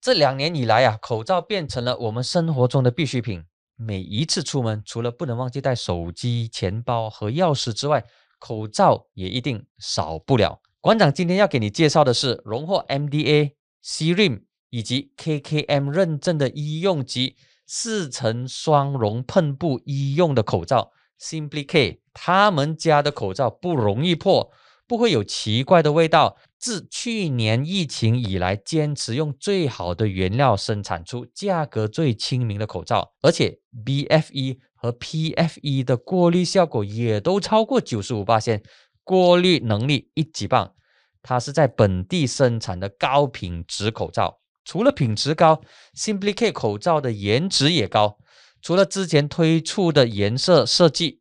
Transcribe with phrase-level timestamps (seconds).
[0.00, 3.44] 这两年以来啊，口罩变成了我们生活中的必需品。
[3.76, 8.02] 每一次出门，除了不能忘记带手机、钱包和钥匙之外，
[8.38, 10.62] 口罩也一定少不了。
[10.80, 13.52] 馆长今天要给你介绍的是荣获 MDA、
[13.84, 17.36] CRIM 以及 KKM 认证的医用级
[17.66, 22.00] 四层双绒喷布医用的口罩 Simply K。
[22.14, 24.50] 他们家的口罩不容易破，
[24.90, 26.36] 不会有奇怪的味道。
[26.58, 38.60] 自去年疫情以来，坚持用最好的原料生产出价格最亲民的口罩，而且 BFE 和 PFE 的过滤效果也都超过九十五八千。
[39.04, 40.74] 过滤能力一级棒，
[41.22, 44.40] 它是在本地生产的高品质口罩。
[44.64, 45.62] 除了品质高
[45.96, 48.18] ，Simply K 口罩的颜值也高。
[48.60, 51.19] 除了之前推出的颜色设计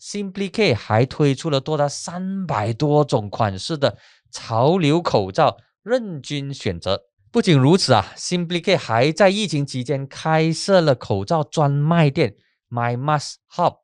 [0.00, 3.98] ，Simply K 还推出了多达三百多种款式的
[4.32, 7.02] 潮流口罩，任君选择。
[7.30, 12.34] 不仅如此啊，Simply K 还在疫情期间开设了口罩专卖店
[12.68, 13.76] My Mask Hub。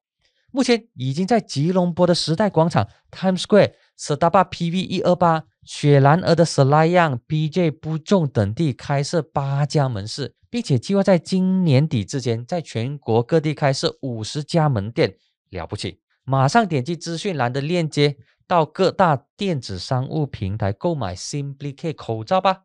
[0.50, 15.14] 目前已经在吉隆坡的时代广场、Times Square、斯达巴 PV 一二八、雪兰莪的 Selayang、BJ 不重等地开设八家门市，并且计划在今年底之前，在全国各地开设五十家门店，
[15.50, 16.00] 了不起！
[16.28, 18.16] 马上点击资讯栏的链接，
[18.48, 22.64] 到各大电子商务平台购买 Simply K 口罩吧。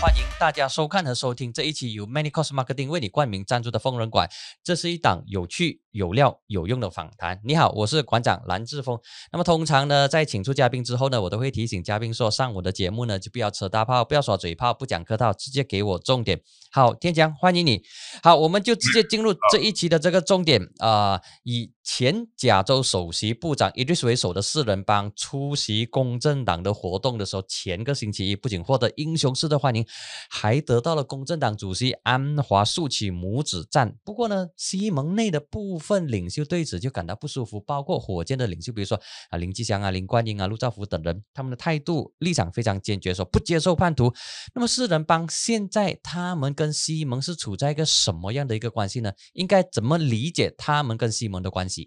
[0.00, 4.30] 欢迎大家收看和收听这一期由 Many Cost Marketing 为你冠名赞助的疯人馆。
[4.62, 7.40] 这是一档有趣、有料、有用的访谈。
[7.42, 8.96] 你好，我是馆长蓝志峰。
[9.32, 16.40] 那么通常呢，在请出嘉宾之后呢，我都会提醒嘉宾说，上我的节目呢，就不要扯大炮，不要耍嘴炮，不讲客套，直接给我重点。
[16.70, 17.82] 好，天强，欢迎你。
[18.22, 21.72] 好，我们就直接进入这一期的这个重点啊，以。
[21.90, 29.84] 前加州首席部长伊 s 为首的四人帮出席公正党的活动的时候，前个星期一不仅获得英雄式的欢迎，
[30.28, 33.96] 还得到了公正党主席安华竖起拇指赞。
[34.04, 44.12] 不过呢， 西蒙内的部分领袖对此就感到不舒服，包括火箭的领袖，比如说啊林吉祥啊、林冠英啊、陆兆福等人，他们的态度立场非常坚决，说不接受叛徒。
[44.54, 49.10] 那么四人帮现在他们跟西蒙是处在一个什么样的一个关系呢？
[49.32, 51.77] 应该怎么理解他们跟西蒙的关系？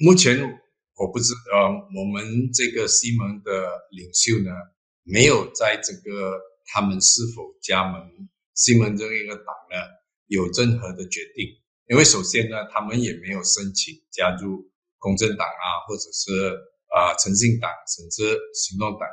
[0.00, 0.38] 目前
[0.94, 4.52] 我不知呃，我们这个西蒙的领袖呢，
[5.02, 8.00] 没有在这个他们是否加盟
[8.54, 9.76] 西蒙这一个党呢，
[10.26, 11.48] 有任何的决定。
[11.88, 16.56] 因为首先呢，他们也没有申请加入公正党啊，或者是
[16.94, 19.08] 啊诚信党，甚至行动党。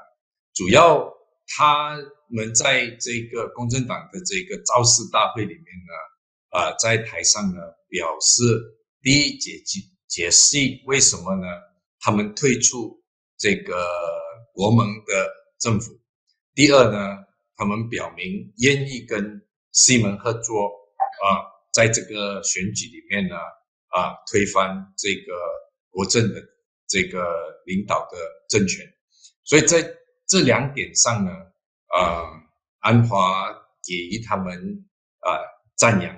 [0.53, 1.11] 主要
[1.47, 1.97] 他
[2.29, 7.59] 们在这个公正党的这个造势大会里面呢，啊，在台上呢
[7.89, 8.43] 表示
[9.01, 9.94] 第一解决。
[10.15, 11.45] 解释为什么呢？
[11.99, 13.03] 他们退出
[13.37, 13.85] 这个
[14.53, 15.91] 国盟的政府。
[16.53, 17.25] 第二呢，
[17.57, 20.67] 他们表明愿意跟西门合作
[21.21, 21.43] 啊，
[21.73, 23.35] 在这个选举里面呢
[23.89, 25.33] 啊，推翻这个
[25.89, 26.41] 国政的
[26.87, 28.85] 这个领导的政权。
[29.43, 29.85] 所以在
[30.29, 31.31] 这两点上呢，
[31.87, 32.23] 啊，
[32.79, 33.53] 安华
[33.83, 34.87] 给予他们
[35.19, 35.43] 啊
[35.75, 36.17] 赞扬，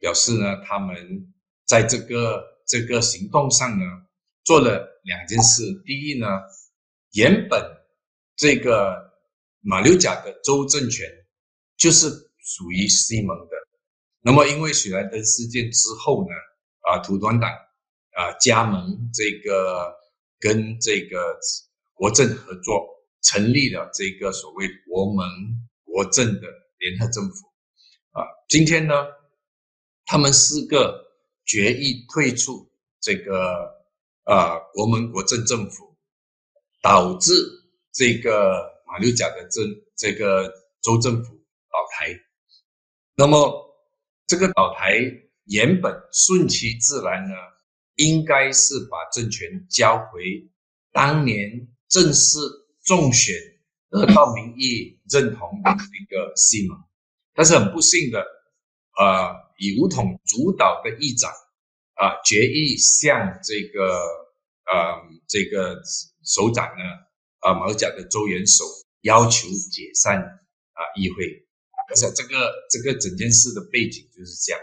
[0.00, 1.32] 表示呢他们
[1.64, 2.55] 在这个。
[2.66, 3.84] 这个行动上呢，
[4.44, 5.62] 做了两件事。
[5.84, 6.26] 第一呢，
[7.12, 7.62] 原本
[8.34, 9.12] 这个
[9.60, 11.08] 马六甲的州政权
[11.76, 12.10] 就是
[12.40, 13.56] 属于西蒙的。
[14.20, 16.34] 那么，因为雪兰登事件之后呢，
[16.80, 19.94] 啊，土团党啊加盟这个
[20.40, 21.38] 跟这个
[21.94, 22.84] 国政合作，
[23.22, 25.24] 成立了这个所谓国盟
[25.84, 26.48] 国政的
[26.78, 27.46] 联合政府。
[28.10, 28.92] 啊，今天呢，
[30.04, 31.05] 他们四个。
[31.46, 32.68] 决议退出
[33.00, 33.72] 这个
[34.24, 35.96] 啊国门国政政府，
[36.82, 37.32] 导致
[37.92, 39.64] 这个马六甲的政
[39.94, 40.52] 这个
[40.82, 41.32] 州政府
[41.70, 42.12] 倒台。
[43.14, 43.64] 那么
[44.26, 44.98] 这个倒台
[45.44, 47.34] 原本顺其自然呢，
[47.94, 50.50] 应该是把政权交回
[50.92, 52.38] 当年正式
[52.84, 53.34] 众选
[53.88, 56.76] 得到民意认同的那个西蒙，
[57.34, 58.26] 但是很不幸的，
[58.98, 59.45] 呃。
[59.56, 61.30] 以武统主导的议长
[61.94, 63.98] 啊，决议向这个
[64.66, 65.80] 呃这个
[66.24, 66.82] 首长呢
[67.40, 68.64] 啊毛甲的周元首
[69.02, 71.46] 要求解散啊议会，
[71.88, 74.60] 而且这个这个整件事的背景就是这样。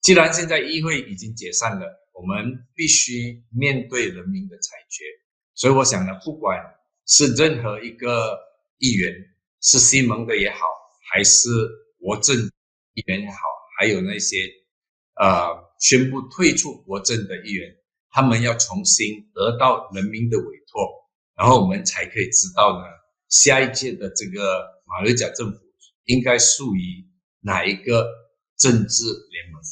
[0.00, 5.04] 既然现在议会已经解散了，我们必须面对人民的裁决。
[5.54, 6.58] 所以我想呢，不管
[7.06, 8.38] 是任何一个
[8.78, 9.12] 议员，
[9.60, 10.58] 是西蒙的也好，
[11.12, 11.50] 还是
[11.98, 12.34] 国政
[12.94, 13.36] 议员也好。
[13.80, 14.36] 还有那些，
[15.14, 17.74] 呃，宣布退出国政的议员，
[18.10, 20.86] 他们要重新得到人民的委托
[21.34, 22.84] 然后我们才可以知道呢，
[23.30, 25.58] 下一届的这个马六甲政府
[26.04, 27.08] 应该属于
[27.40, 28.06] 哪一个
[28.58, 29.62] 政治联盟。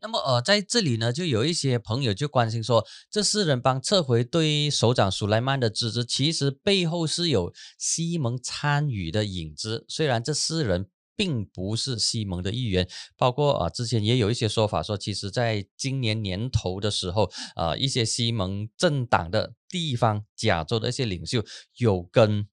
[0.00, 9.84] 那么呃，在这里呢，就有一些朋友就关心说，这四人帮撤回对首长苏莱曼的支持，其实背后是有西蒙参与的影子。
[9.86, 12.86] 虽然这四人并不是西蒙的一员，
[13.16, 21.42] 包括啊，之前也有一些说法说，其实在今年年头的时候，啊，一些西蒙政党的地方加州的一些领袖
[21.78, 22.46] 有跟。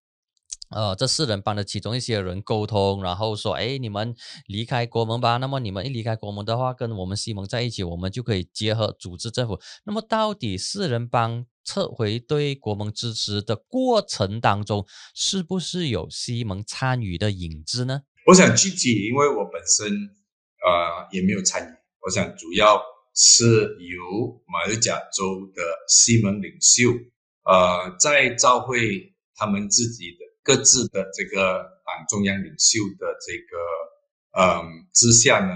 [0.69, 4.15] 呃，这四人帮的其中一些人沟通，然后说，哎，你们
[4.47, 5.37] 离开国盟吧。
[5.37, 9.59] 那么你们一离开国盟的话，跟我们西蒙在一起，我们就可以结合组织政府。
[9.83, 14.83] 那么到底四人帮撤回对国盟支持的过程当中，
[15.13, 18.01] 是不是有西蒙参与的影子呢？
[18.25, 21.71] 我想具体，因为我本身呃也没有参与。
[22.01, 22.81] 我想主要
[23.15, 23.45] 是
[23.79, 26.89] 由马六甲州的西蒙领袖，
[27.45, 30.17] 呃，在召会他们自己的。
[30.45, 33.55] 各自的这个党中央领袖的这个
[34.37, 35.53] 嗯之下呢，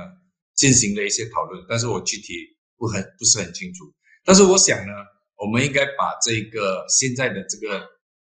[0.56, 2.34] 进行了一些讨论，但是我具体
[2.78, 3.84] 不很不是很清楚。
[4.24, 4.94] 但是我想呢，
[5.36, 7.86] 我们应该把这个现在的这个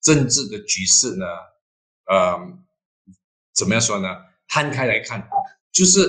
[0.03, 1.25] 政治的局势呢，
[2.13, 2.63] 嗯，
[3.55, 4.09] 怎么样说呢？
[4.49, 5.29] 摊开来看，
[5.73, 6.09] 就是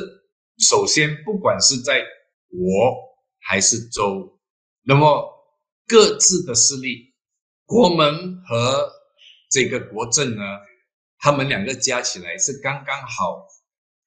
[0.60, 2.02] 首先，不管是在
[2.50, 2.96] 国
[3.40, 4.40] 还是州，
[4.84, 5.30] 那么
[5.88, 7.14] 各自的势力，
[7.66, 8.92] 国门和。
[9.54, 10.42] 这个国政呢，
[11.20, 13.46] 他们两个加起来是刚刚好，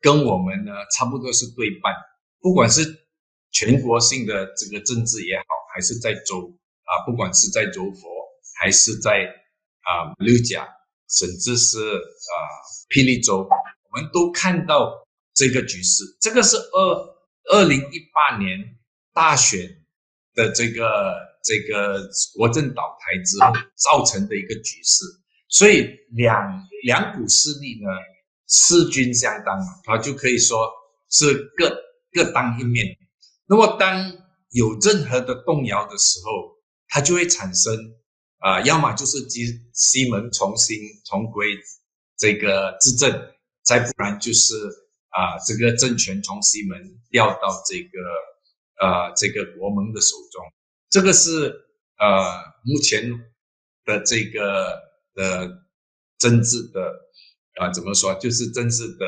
[0.00, 1.94] 跟我们呢差不多是对半。
[2.40, 3.06] 不管是
[3.52, 6.52] 全国性的这个政治也好，还是在州
[6.82, 8.08] 啊，不管是在州佛，
[8.58, 9.32] 还是在
[9.82, 10.66] 啊六甲，
[11.08, 12.35] 甚至是啊
[12.91, 16.05] 霹雳州，我们都看到这个局势。
[16.20, 17.17] 这个是二
[17.53, 18.58] 二零一八年
[19.12, 19.61] 大选
[20.35, 21.14] 的这个
[21.44, 25.05] 这个国政倒台之后造成的一个局势。
[25.49, 27.88] 所以两两股势力呢
[28.49, 30.69] 势均相当嘛，他就可以说
[31.11, 31.70] 是各
[32.12, 32.97] 各当一面。
[33.47, 34.12] 那么当
[34.50, 36.56] 有任何的动摇的时候，
[36.88, 37.76] 它就会产生
[38.46, 41.58] 啊，要么就是基西门重新重归
[42.16, 43.10] 这个执政，
[43.62, 44.54] 再不然就是
[45.08, 46.78] 啊这个政权从西门
[47.10, 47.98] 调到这个
[48.81, 50.44] 呃这个国盟的手中。
[50.90, 51.31] 这个是
[51.98, 53.10] 呃目前
[53.84, 54.84] 的这个。
[55.16, 55.48] 的
[56.19, 56.93] 政治的
[57.54, 58.14] 啊，怎么说？
[58.16, 59.06] 就是政治的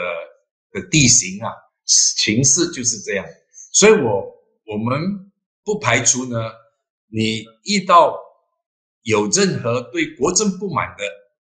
[0.73, 1.52] 的地形啊，
[1.85, 3.26] 形势就是这样。
[3.73, 4.25] 所以，我
[4.64, 5.31] 我们
[5.64, 6.50] 不排除呢，
[7.08, 8.17] 你遇到
[9.08, 11.05] 有任何对国政不满的，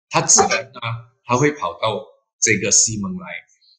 [0.09, 0.81] 他自然呢，
[1.25, 2.07] 他会跑到
[2.41, 3.27] 这个西蒙来。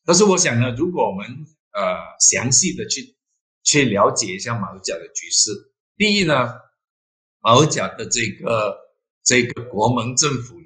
[0.04, 1.26] 但是，我想呢，如果我们
[1.72, 3.16] 呃详细的去
[3.64, 5.52] 去了解一下马六甲的局势，
[5.96, 6.54] 第一呢，
[7.40, 8.78] 马六甲的这个
[9.24, 10.62] 这个国盟政府呢。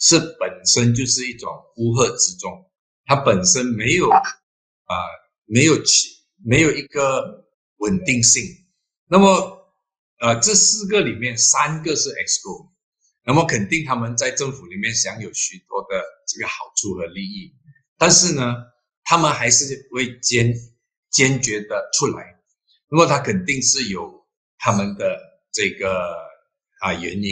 [0.00, 2.70] 是本身就是一种乌合之众，
[3.04, 4.22] 它本身没有啊，
[5.44, 6.08] 没有起，
[6.44, 7.44] 没有一个
[7.78, 8.44] 稳定性。
[9.08, 9.57] 那么，
[10.18, 12.70] 呃，这四个里面三个是 X 股，
[13.24, 17.54] 那么肯定他们在政府里面享有许多的这个好处和利益。
[17.96, 18.54] 但是呢，
[19.04, 20.52] 他们还是会坚
[21.10, 22.36] 坚决的出来。
[22.90, 24.26] 那么他肯定是有
[24.58, 25.20] 他们的
[25.52, 26.16] 这个
[26.80, 27.30] 啊原因。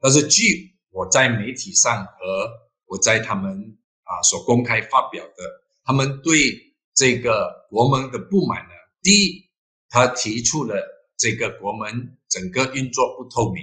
[0.00, 2.48] 但是据我在媒体上和
[2.86, 5.44] 我在他们啊所公开发表的，
[5.84, 8.70] 他们对这个国门的不满呢？
[9.02, 9.50] 第一，
[9.90, 10.82] 他提出了
[11.18, 13.62] 这个国门整个运作不透明。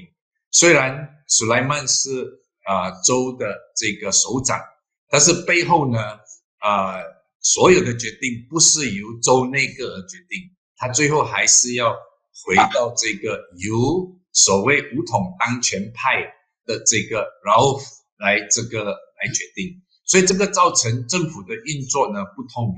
[0.51, 2.09] 虽然苏莱曼是
[2.65, 4.59] 啊州的这个首长，
[5.09, 5.99] 但是背后呢
[6.59, 6.99] 啊
[7.41, 10.39] 所有的决定不是由州内阁而决定，
[10.77, 11.93] 他最后还是要
[12.45, 16.35] 回到这个由所谓武统当权派。
[16.65, 17.81] 的这个，然后
[18.19, 22.75] 来这个来决定，所以这个造成政府的运作呢不透明，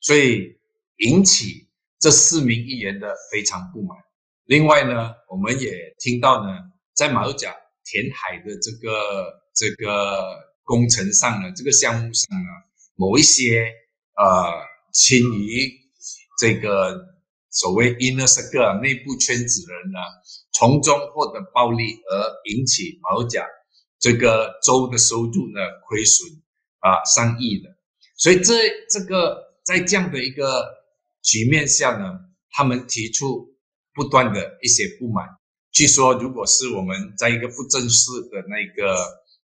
[0.00, 0.56] 所以
[0.98, 1.66] 引起
[1.98, 3.98] 这四名议员的非常不满。
[4.46, 6.50] 另外呢，我们也听到呢，
[6.94, 12.48] 在马六甲填海的这个这个工程上呢，这个项目上呢，
[12.94, 13.70] 某一些
[14.16, 14.52] 呃
[14.92, 15.72] 亲于
[16.38, 17.04] 这个
[17.50, 19.98] 所谓 inner circle 内部圈子人呢。
[20.56, 23.44] 从中获得暴利而引起马六甲
[23.98, 26.30] 这个州的收入呢亏损
[26.78, 27.76] 啊上亿的，
[28.16, 28.54] 所以这
[28.88, 30.64] 这个在这样的一个
[31.22, 32.20] 局面下呢，
[32.52, 33.48] 他们提出
[33.94, 35.26] 不断的一些不满。
[35.72, 38.94] 据说，如果是我们在一个不正式的那个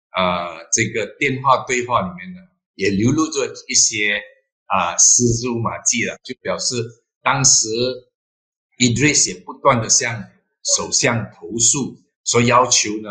[0.09, 2.41] 啊这个电话对话里面呢，
[2.75, 4.21] 也流露着一些
[4.65, 6.75] 啊蛛丝马迹了，就表示
[7.21, 7.67] 当时
[8.79, 10.29] Idris 也不断的向。
[10.77, 13.09] 首相投诉说要求呢，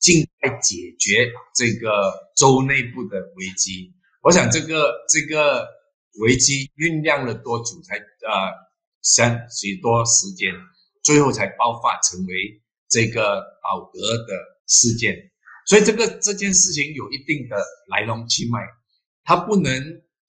[0.00, 3.94] 尽快解决这个州内部的危机。
[4.20, 5.64] 我想这个这个
[6.18, 8.50] 危机酝酿了多久才呃，
[9.08, 10.52] 相许多时间，
[11.02, 12.60] 最后才爆发成为
[12.90, 14.34] 这个倒戈的
[14.66, 15.16] 事件。
[15.64, 17.56] 所以这个这件事情有一定的
[17.88, 18.60] 来龙去脉，
[19.24, 19.72] 它不能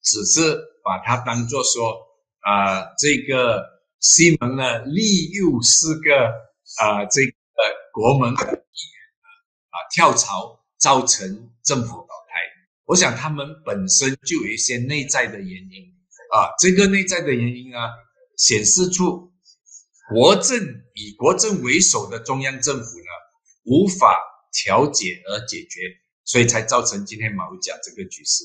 [0.02, 1.94] 只是把它当做说
[2.40, 3.62] 啊，这个
[4.00, 6.32] 西蒙呢利诱四个
[6.78, 7.32] 啊这个
[7.92, 8.56] 国门的议员
[9.68, 12.40] 啊跳槽，造成政府倒台。
[12.86, 15.84] 我想他们本身就有一些内在的原因
[16.32, 17.78] 啊，这个内在的原因呢，
[18.40, 19.30] 显示出
[20.08, 20.58] 国政
[20.94, 23.04] 以国政为首的中央政府呢
[23.64, 24.16] 无法。
[24.52, 25.78] 调解而解决，
[26.24, 28.42] 所以才造成今天马六甲这个局势。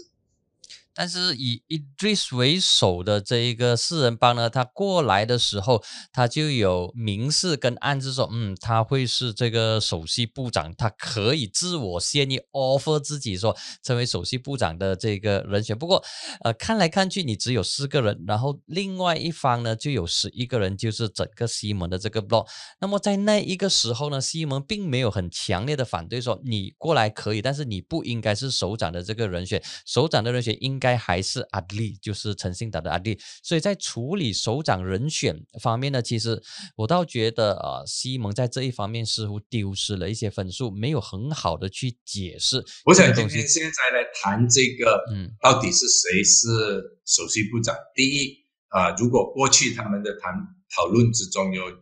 [0.95, 5.83] 但是以 Idris 为首的这一个四人帮呢，他过来的时候，
[6.13, 15.77] 他就有明示跟暗示说，嗯，他会是这个首席部长，他可以自我先议 offer 自己说成为首席部长的这个人选。
[15.77, 16.01] 不过，
[16.45, 22.47] 呃，看来看去你只有四个人，然后另外一方呢就有十一个人，就是整个西蒙的这个 block。
[22.79, 30.79] 那么在那一个时候呢，西蒙并没有很强烈的反对说你过来可以，但是你不应该是首长的这个人选，首长的人选应。
[30.84, 36.43] 该还是阿利，就是陈信达的阿利，所以在处理首长人选方面呢，其实
[36.75, 42.61] 我倒觉得呃，西蒙在这一方面似乎丢失了一些分数，没有很好的去解释。
[42.83, 47.73] 我想今天现在来谈这个，嗯，到底是谁是首席部长？
[47.93, 48.35] 第一
[48.67, 50.33] 啊，如果过去他们的谈
[50.75, 51.77] 讨论之中有有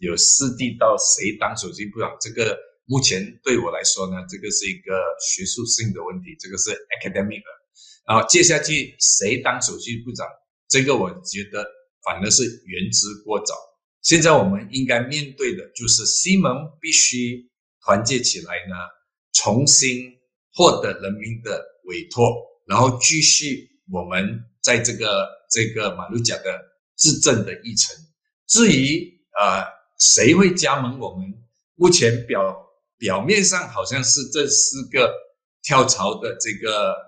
[0.00, 6.70] 有有四地到谁当首席部长，这个目前对我来说呢，这个是一个学术性的问题，这个是
[7.02, 7.42] academic。
[8.06, 10.24] 然后接下去谁当首席部长？
[10.68, 11.66] 这个我觉得
[12.04, 13.54] 反而是言之过早。
[14.02, 17.50] 现在我们应该面对的就是西蒙必须
[17.84, 18.74] 团结起来呢，
[19.32, 20.12] 重新
[20.54, 22.32] 获得人民的委托，
[22.66, 26.60] 然后继续我们在这个这个马六甲的
[26.96, 27.96] 执政的议程。
[28.46, 29.66] 至于啊，
[29.98, 31.26] 谁会加盟我们？
[31.74, 32.56] 目前表
[32.98, 35.12] 表面上好像是这四个
[35.64, 37.06] 跳槽的这个。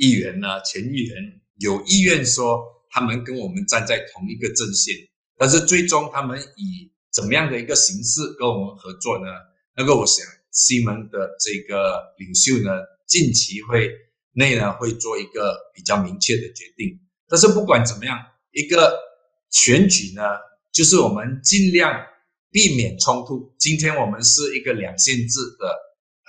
[0.00, 4.96] 议员呢，前议员有意愿说他们跟我们站在同一个阵线，
[5.36, 9.26] 但是最终他们以怎么样的一个形式跟我们合作呢？
[9.76, 13.90] 那个我想西门的这个领袖呢，近期会
[14.32, 16.98] 内呢会做一个比较明确的决定。
[17.28, 18.18] 但是不管怎么样，
[18.52, 18.98] 一个
[19.50, 20.22] 选举呢，
[20.72, 22.06] 就是我们尽量
[22.50, 23.54] 避免冲突。
[23.58, 25.76] 今天我们是一个两线制的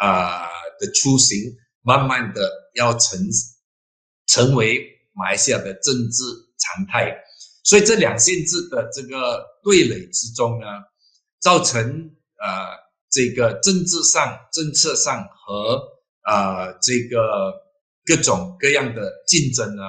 [0.05, 0.45] 啊
[0.77, 1.37] 的出行，
[1.83, 3.17] 慢慢的要成。
[4.31, 6.23] 成为马来西亚的政治
[6.57, 7.13] 常态，
[7.65, 10.65] 所以这两性制的这个对垒之中呢，
[11.41, 11.83] 造成
[12.39, 12.47] 呃
[13.09, 15.81] 这个政治上、政策上和
[16.25, 17.53] 呃这个
[18.05, 19.83] 各种各样的竞争呢，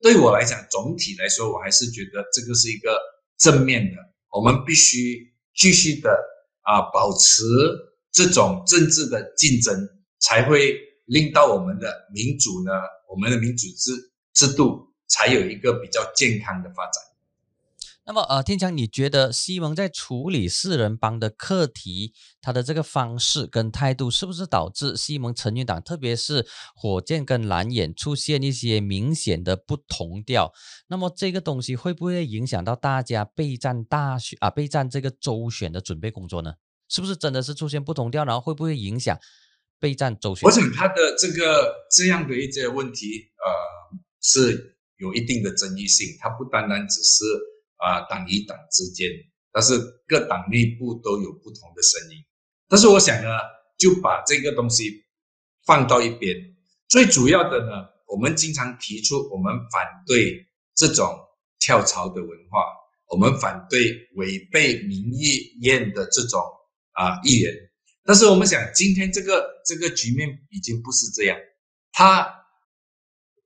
[0.00, 2.98] 对我来讲，总体来说，我还是觉得这个是一个
[3.38, 3.96] 正面的。
[4.32, 6.10] 我们必须继续的
[6.62, 7.44] 啊，保持
[8.10, 12.72] 这种政治的竞争，才会令到我们的民主呢。
[13.08, 17.02] 我们的民主制制度才有一个比较健康的发展。
[18.06, 30.52] 那么，呃，天强，你觉得西蒙在处理四人帮的课题，他的这个方式跟态度，是不是导致西蒙成员党，特别是火箭跟蓝眼出现一些明显的不同调？
[30.88, 36.52] 那么，这个东西会不会影响到大家备战大选啊，备战这个周选的准备工作呢？
[36.86, 39.18] 是不是真的是出现不同调，然后会不会影响？
[39.84, 43.52] 备战周旋，我想他的这个这样的一些问题，呃，
[44.22, 46.06] 是有一定的争议性。
[46.18, 47.22] 它不单单只是
[47.76, 49.10] 啊党与党之间，
[49.52, 52.16] 但是各党内部都有不同的声音。
[52.66, 53.28] 但是我想呢，
[53.76, 55.04] 就把这个东西
[55.66, 56.34] 放到一边。
[56.88, 61.14] 最主要的呢，我们经常提出，我们反对这种
[61.58, 62.64] 跳槽的文化，
[63.10, 66.40] 我们反对违背民意愿的这种
[66.92, 67.52] 啊议员。
[68.06, 71.38] 但是我们想，今天这个这个局面已经不是这样。
[71.90, 72.20] 他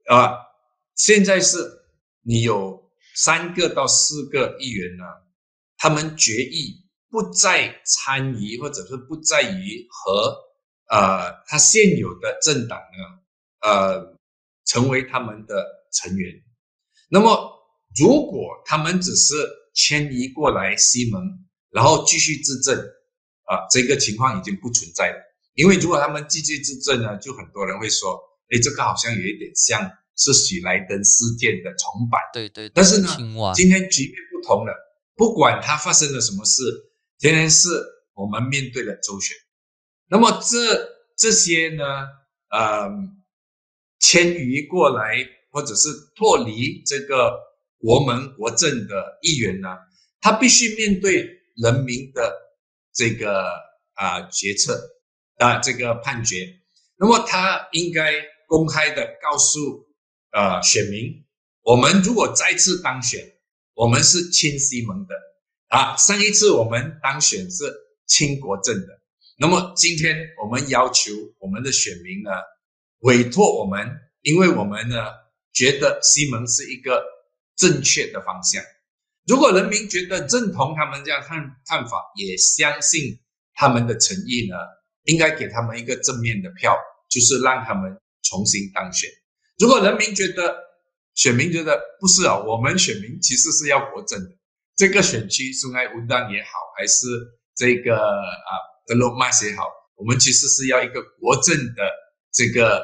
[0.09, 0.35] 啊，
[0.97, 1.59] 现在是
[2.23, 5.05] 你有三个到四个议员呢，
[5.77, 6.75] 他们决议
[7.09, 10.37] 不再参与，或者是不在于和
[10.91, 14.19] 呃他现有的政党呢，呃
[14.65, 16.35] 成为他们的成员。
[17.09, 17.53] 那么，
[17.97, 19.35] 如果他们只是
[19.73, 21.23] 迁移过来西蒙，
[21.71, 22.77] 然后继续执政。
[23.49, 25.17] 啊，这个情况已经不存在了。
[25.55, 32.21] 因为如果他们继续执政呢，就很多人会说，哎，这个好像有一点像是许莱登事件的重版。
[32.33, 32.69] 对对。
[32.75, 33.09] 但是呢，
[33.55, 34.73] 今天局面不同了，
[35.17, 36.62] 不管它发生了什么事，
[37.19, 37.69] 天然是
[38.14, 39.37] 我们面对了周旋。
[40.11, 41.85] 那么这这些呢，
[42.50, 42.88] 呃，
[43.99, 47.33] 迁移过来或者是脱离这个
[47.81, 49.69] 国门国政的议员呢，
[50.21, 52.33] 他必须面对人民的
[52.99, 53.47] 这个
[53.95, 54.76] 啊决策
[55.37, 56.49] 啊这个判决。
[56.99, 58.12] 那么他应该
[58.49, 59.87] 公开的告诉
[60.33, 61.25] 呃选民，
[61.62, 63.25] 我们如果再次当选，
[63.75, 65.14] 我们是亲西蒙的
[65.69, 65.97] 啊。
[65.97, 67.73] 上一次我们当选是
[68.09, 69.00] 亲国政的。
[69.38, 72.31] 那么今天我们要求我们的选民呢，
[73.02, 73.88] 委托我们，
[74.23, 74.97] 因为我们呢
[75.52, 77.05] 觉得西蒙是一个
[77.55, 78.61] 正确的方向。
[79.29, 83.21] 如果人民觉得认同他们这样看看法，也相信
[83.55, 84.57] 他们的诚意呢，
[85.05, 86.75] 应该给他们一个正面的票，
[87.11, 89.09] 就是让他们重新当选。
[89.59, 90.57] 如果人民觉得
[91.15, 94.31] 选民觉得不是啊，我们选民其实是要国政的，
[94.75, 97.07] 这个选区松爱乌当也好，还是
[97.55, 98.51] 这个啊。
[98.89, 101.83] 德罗马也好，我们其实是要一个国政的
[102.33, 102.83] 这个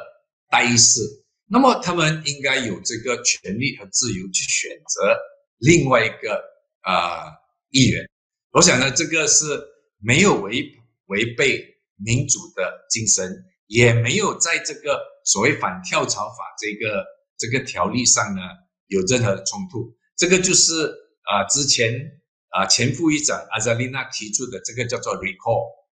[0.51, 1.01] 代议士，
[1.49, 5.17] 那么他们应该有这个权利和自由去选择
[5.57, 6.43] 另外一个
[6.81, 7.31] 啊
[7.69, 8.07] 议员。
[8.51, 9.45] 我想呢，这个是
[9.99, 10.71] 没有违
[11.07, 11.65] 违背
[11.97, 17.05] 民主的精神，也没有在这个所谓反跳槽法这个
[17.37, 18.41] 这个条例上呢
[18.87, 19.93] 有任何冲突。
[20.15, 20.93] 这个就是
[21.23, 21.93] 啊之前
[22.49, 25.85] 啊前副议长阿扎丽娜提出的这个叫做 recall。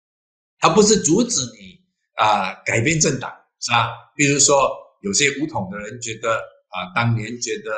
[0.59, 1.79] 他不是阻止你
[2.13, 3.89] 啊改变政党是吧？
[4.15, 6.35] 比如说有些无统的人觉得
[6.69, 7.71] 啊，当年觉得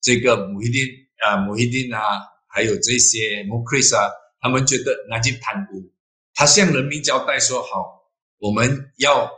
[0.00, 0.82] 这个穆希丁
[1.24, 2.00] 啊穆希丁啊，
[2.48, 4.10] 还有这些穆克里斯啊，
[4.40, 5.92] 他们觉得拿去贪污。
[6.34, 8.02] 他向人民交代说：好，
[8.38, 9.30] 我们要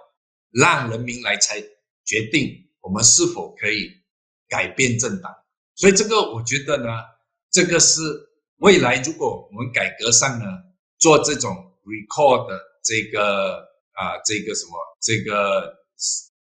[0.50, 1.60] 让人民来才
[2.04, 3.90] 决定我们是否可以
[4.48, 5.32] 改变政党。
[5.74, 6.88] 所以这个我觉得呢，
[7.50, 8.00] 这个是
[8.56, 10.44] 未来如果我们改革上呢
[10.98, 11.50] 做这种
[11.84, 12.72] record 的。
[12.84, 13.60] 这个
[13.92, 15.72] 啊，这个什么，这个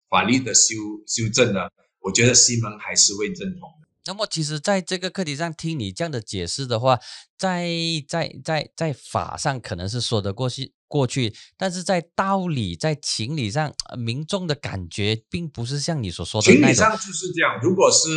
[0.10, 0.74] 法律的修
[1.06, 1.70] 修正呢？
[2.00, 3.83] 我觉得西蒙还是会认同的。
[4.06, 7.00] 那么，其实在这个课题上听你这样的解释的话，
[7.38, 7.70] 在
[8.08, 17.60] 在在在法上可能是说得过去过去，但是在道理、在情理上，民众的感觉并不是像你所说的情理上就是这样。
[17.62, 18.08] 如果是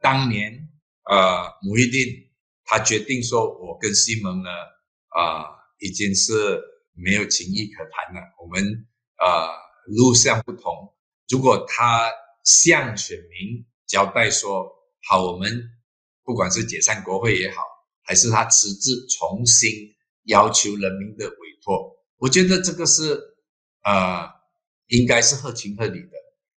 [0.00, 0.68] 当年
[1.10, 2.06] 呃，穆一丁
[2.64, 4.50] 他决定说，我跟西蒙呢
[5.08, 5.44] 啊，
[5.78, 6.60] 已经是。
[7.02, 8.20] 没有情义可谈了。
[8.42, 8.62] 我们
[9.16, 9.48] 呃
[9.86, 10.92] 路向不同。
[11.30, 12.10] 如果他
[12.44, 14.70] 向选民交代说
[15.08, 15.62] 好，我们
[16.24, 17.62] 不管是解散国会也好，
[18.02, 19.70] 还是他辞职重新
[20.24, 23.18] 要求人民的委托，我觉得这个是
[23.84, 24.28] 呃
[24.88, 26.10] 应该是合情合理的。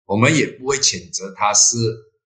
[0.05, 1.77] 我们也不会谴责他是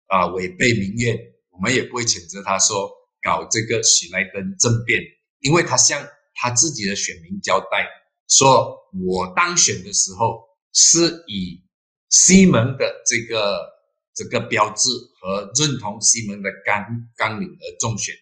[0.07, 1.16] 啊违背民愿，
[1.51, 2.90] 我们也不会谴责他说
[3.23, 5.01] 搞这个喜来登政变，
[5.40, 7.87] 因为他向他自己的选民交代。
[8.27, 11.62] 说我当选的时候是以
[12.09, 13.68] 西门的这个
[14.14, 14.88] 这个标志
[15.29, 16.83] 和认同西门的纲
[17.14, 18.14] 纲领而中选，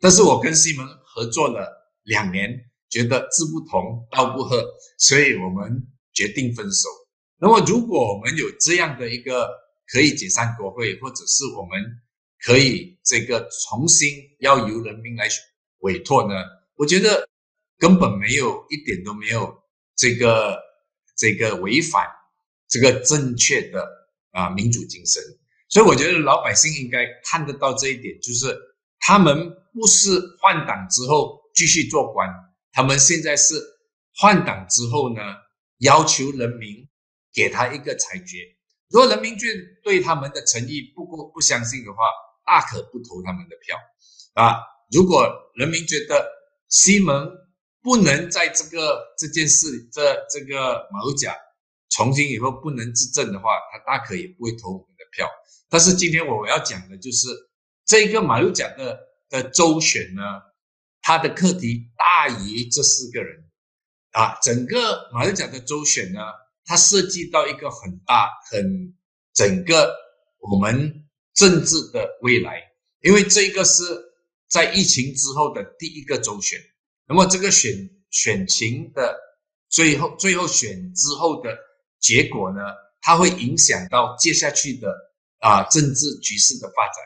[0.00, 1.68] 但是我跟西门合作了
[2.02, 2.50] 两年，
[2.90, 4.66] 觉得志不同道不合，
[4.98, 6.88] 所以我们决定分手。
[7.38, 9.48] 那么如果我们有这样的一个
[9.86, 11.80] 可以解散国会，或者是我们
[12.44, 15.28] 可以这个重新要由人民来
[15.78, 16.34] 委托呢？
[16.74, 17.28] 我觉得。
[17.80, 19.56] 根本没有一点都没有
[19.94, 20.58] 这个
[21.16, 22.08] 这个违反
[22.66, 23.88] 这个正确的
[24.32, 25.22] 啊民主精神，
[25.68, 28.56] 所以我觉得老百姓应该看得到这一点，就是
[29.00, 32.28] 他们不是换党之后继续做官，
[32.72, 33.54] 他们现在是
[34.16, 35.22] 换党之后呢，
[35.78, 36.88] 要求人民
[37.32, 38.38] 给他一个裁决。
[38.90, 39.48] 如果人民对
[39.84, 41.98] 对他们的诚意不够不相信的话，
[42.46, 43.76] 大可不投他们的票
[44.32, 44.56] 啊。
[44.90, 46.26] 如果人民觉得
[46.68, 47.30] 西蒙，
[47.82, 51.36] 不能在这个这件事，这这个马甲
[51.90, 55.28] 从今以后不能执政的话，他大可也不会投我们的票。
[55.68, 57.28] 但是今天我要讲的就是
[57.84, 58.98] 这个马六甲的
[59.28, 60.22] 的周选呢，
[61.02, 63.44] 他的课题大于这四个人
[64.12, 64.38] 啊。
[64.42, 66.20] 整个马六甲的周选呢，
[66.64, 68.94] 它涉及到一个很大很
[69.34, 69.94] 整个
[70.40, 72.62] 我们政治的未来，
[73.00, 73.82] 因为这个是
[74.48, 76.60] 在疫情之后的第一个周选。
[77.06, 77.72] 那么这个选
[78.10, 79.18] 选情的
[79.68, 81.56] 最后最后选之后的
[82.00, 82.60] 结果呢，
[83.00, 84.94] 它会影响到接下去的
[85.40, 86.96] 啊政治局势的发展。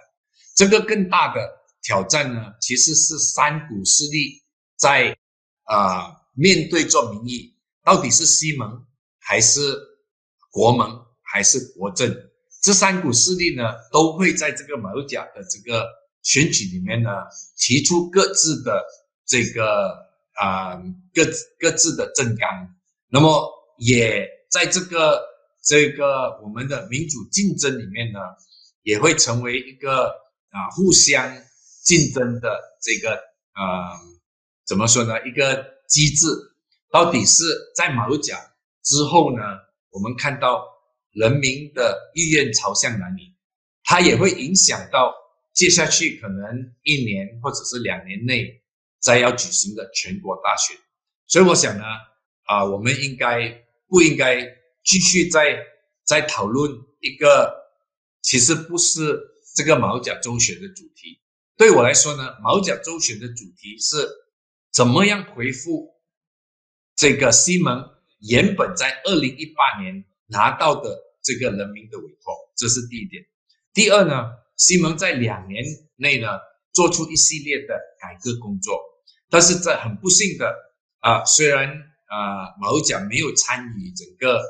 [0.54, 1.40] 这个更大的
[1.82, 4.42] 挑战呢，其实是三股势力
[4.76, 5.16] 在
[5.64, 8.86] 啊面对做民意，到底是西盟
[9.18, 9.78] 还是
[10.50, 12.14] 国盟还是国政？
[12.62, 15.88] 这三股势力呢，都会在这个马六甲的这个
[16.22, 17.10] 选举里面呢，
[17.56, 18.82] 提出各自的。
[19.24, 19.96] 这个
[20.34, 20.76] 啊，
[21.14, 21.24] 各
[21.58, 22.68] 各自的政纲，
[23.08, 25.24] 那么也在这个
[25.64, 28.20] 这个我们的民主竞争里面呢，
[28.82, 30.08] 也会成为一个
[30.50, 31.34] 啊互相
[31.84, 33.98] 竞争的这个呃
[34.66, 35.14] 怎么说呢？
[35.26, 36.26] 一个机制，
[36.90, 38.38] 到底是在马六甲
[38.82, 39.42] 之后呢，
[39.90, 40.66] 我们看到
[41.12, 43.34] 人民的意愿朝向哪里，
[43.84, 45.14] 它也会影响到
[45.54, 48.62] 接下去可能一年或者是两年内
[49.00, 50.76] 再要举行的全国大选。
[51.26, 51.84] 所以我想呢，
[52.44, 53.61] 啊，我们应该
[53.92, 54.40] 不应该
[54.82, 55.58] 继续在
[56.02, 57.54] 在讨论一个
[58.22, 59.20] 其实不是
[59.54, 61.20] 这个毛甲周旋的主题？
[61.58, 64.08] 对我来说呢，毛甲周旋的主题是
[64.72, 65.90] 怎么样回复
[66.96, 67.84] 这个西蒙
[68.20, 73.22] 原本在二零一八年拿到的这个人民的委托，这是第一点。
[73.74, 75.62] 第二呢，西蒙在两年
[75.96, 76.28] 内呢
[76.72, 78.80] 做出一系列的改革工作，
[79.28, 80.50] 但是在很不幸的。
[81.00, 81.68] 啊，虽然
[82.12, 84.42] 啊，毛甲没有参与整个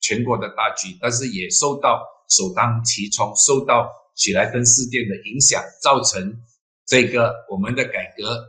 [0.00, 6.42] 全国的大局，但是也受到首当其冲，受到喜来登事件的影响，造成
[6.84, 8.44] 这个我们的改革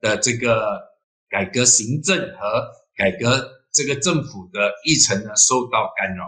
[0.00, 0.80] 的这个
[1.28, 6.24] 改革行政和改革这个政府的议程呢受到干扰，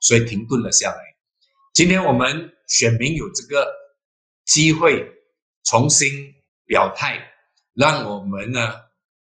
[0.00, 0.98] 所以停顿了下来。
[1.72, 3.72] 今天我们选民有这个
[4.44, 5.08] 机会
[5.62, 6.34] 重新
[6.66, 7.20] 表态，
[7.74, 8.74] 让我们呢。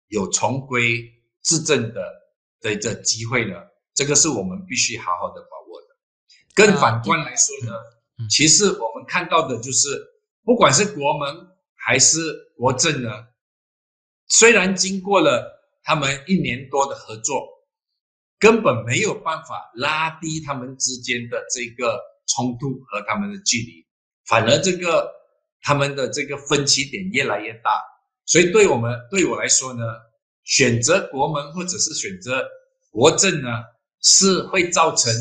[0.09, 1.03] 有重归
[1.47, 2.03] 自证的
[2.61, 3.55] 的这机会呢，
[3.95, 5.87] 这个是我们必须好好的把握的。
[6.57, 7.73] 更反观来说呢，
[8.29, 9.87] 其实我们看到的就是，
[10.43, 12.19] 不管是国门还是
[12.57, 13.11] 国政呢，
[14.27, 17.47] 虽然经过了他们一年多的合作，
[18.41, 23.87] 根本没有办法拉低他们之间的这个冲突和他们的距离，
[24.27, 25.13] 反而这个
[25.63, 27.71] 他们的这个分歧点越来越大。
[28.25, 29.85] 所以，对我们对我来说呢，
[30.47, 32.43] 选择国门或者是选择
[32.91, 33.49] 国政呢，
[34.01, 35.13] 是会造成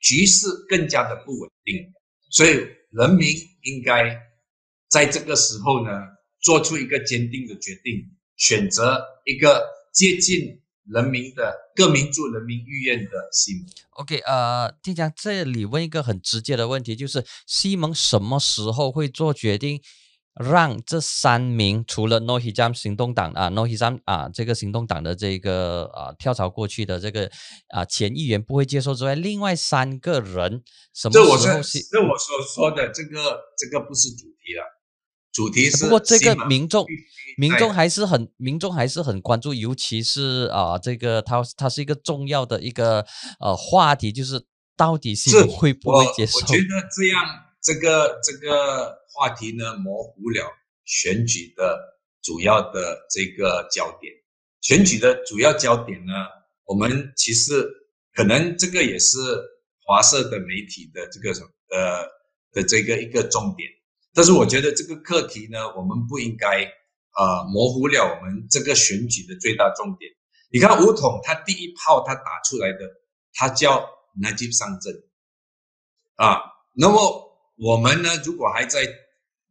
[0.00, 1.90] 局势更加的不稳定。
[2.30, 2.50] 所以，
[2.90, 3.28] 人民
[3.62, 4.18] 应该
[4.88, 5.90] 在这个时候呢，
[6.40, 9.64] 做出一个坚定的决定，选择一个
[9.94, 13.66] 接近人民的各民族人民意愿的西蒙。
[13.92, 19.80] OK，呃，丁江这里问一个很直接的问题，就是西蒙什么时候会做决定？
[20.34, 27.30] 让这三名除了 No Hijam 行动党啊，No Hijam 啊这个行动党的这个啊跳槽过去的这个
[27.68, 30.62] 啊前议员不会接受之外，另外三个人
[30.94, 31.80] 什么时候是？
[31.90, 34.64] 这我所说的这个这个不是主题了，
[35.32, 36.86] 主题是不过这个民众
[37.36, 43.04] 民众还是很民众还是很关注，尤其是啊这个它它是一个重要的一个
[43.38, 44.46] 呃话题，就是
[44.78, 46.38] 到底是会不会接受？
[46.38, 47.22] 我觉得这样
[47.62, 49.00] 这个这个。
[49.14, 50.50] 话题呢模糊了
[50.86, 51.78] 选举的
[52.22, 54.10] 主要的这个焦点，
[54.62, 56.12] 选举的主要焦点呢，
[56.64, 57.62] 我们其实
[58.14, 59.18] 可能这个也是
[59.84, 62.08] 华社的媒体的这个什么呃
[62.52, 63.68] 的这个一个重点，
[64.14, 66.64] 但是我觉得这个课题呢，我们不应该
[67.10, 70.10] 啊模糊了我们这个选举的最大重点。
[70.50, 72.78] 你看吴统他第一炮他打出来的，
[73.34, 73.86] 他叫
[74.18, 74.90] 南京上阵
[76.14, 76.40] 啊，
[76.72, 77.30] 那么。
[77.62, 78.84] 我们呢，如果还在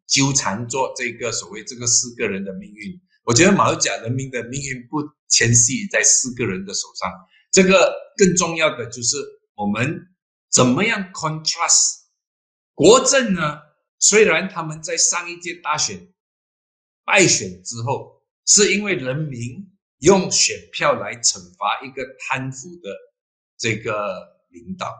[0.05, 4.97] 纠缠做这个所谓这个四个人的命运，我觉得马六甲人民的命运不
[5.29, 7.09] 牵系在四个人的手上。
[7.51, 9.15] 这个更重要的就是
[9.55, 10.09] 我们
[10.49, 11.99] 怎么样 contrast
[12.73, 13.61] 国政呢？
[13.97, 16.11] 虽然他们在上一届大选
[17.05, 22.89] 败选之后，是因为人民用选票来惩罚一个贪腐的
[23.57, 24.93] 这个领导，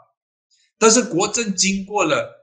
[0.78, 2.38] 但是国政经过了。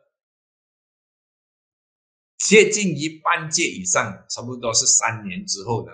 [2.38, 5.90] 接近一半届以上，差不多是三年之后的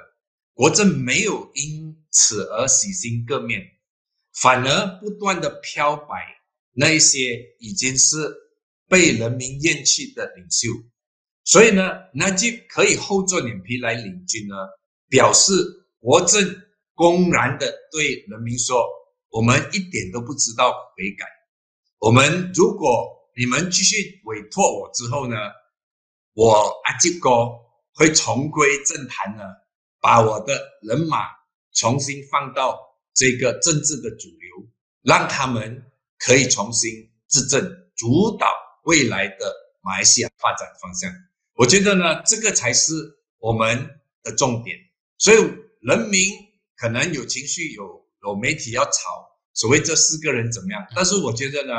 [0.53, 3.63] 国政没有因此而洗心革面，
[4.35, 6.07] 反而不断的漂白
[6.73, 8.31] 那一些已经是
[8.89, 10.69] 被人民厌弃的领袖，
[11.45, 14.55] 所以呢，那就可以厚着脸皮来领军呢，
[15.09, 15.53] 表示
[15.99, 16.63] 国政
[16.95, 18.87] 公然的对人民说：
[19.31, 21.27] 我们一点都不知道悔改，
[21.99, 25.37] 我们如果你们继续委托我之后呢？
[26.35, 27.31] 我阿吉哥
[27.95, 29.45] 会重归政坛呢，
[30.01, 31.29] 把我的人马
[31.73, 32.77] 重新放到
[33.15, 34.69] 这个政治的主流，
[35.03, 36.91] 让他们可以重新
[37.29, 37.63] 执政，
[37.95, 38.49] 主导
[38.83, 41.09] 未来的马来西亚发展方向。
[41.55, 42.93] 我觉得呢，这个才是
[43.39, 44.77] 我们的重点。
[45.19, 45.37] 所以
[45.83, 46.33] 人民
[46.77, 48.91] 可能有情绪，有有媒体要炒
[49.53, 51.75] 所谓这四个人怎么样，但是我觉得呢，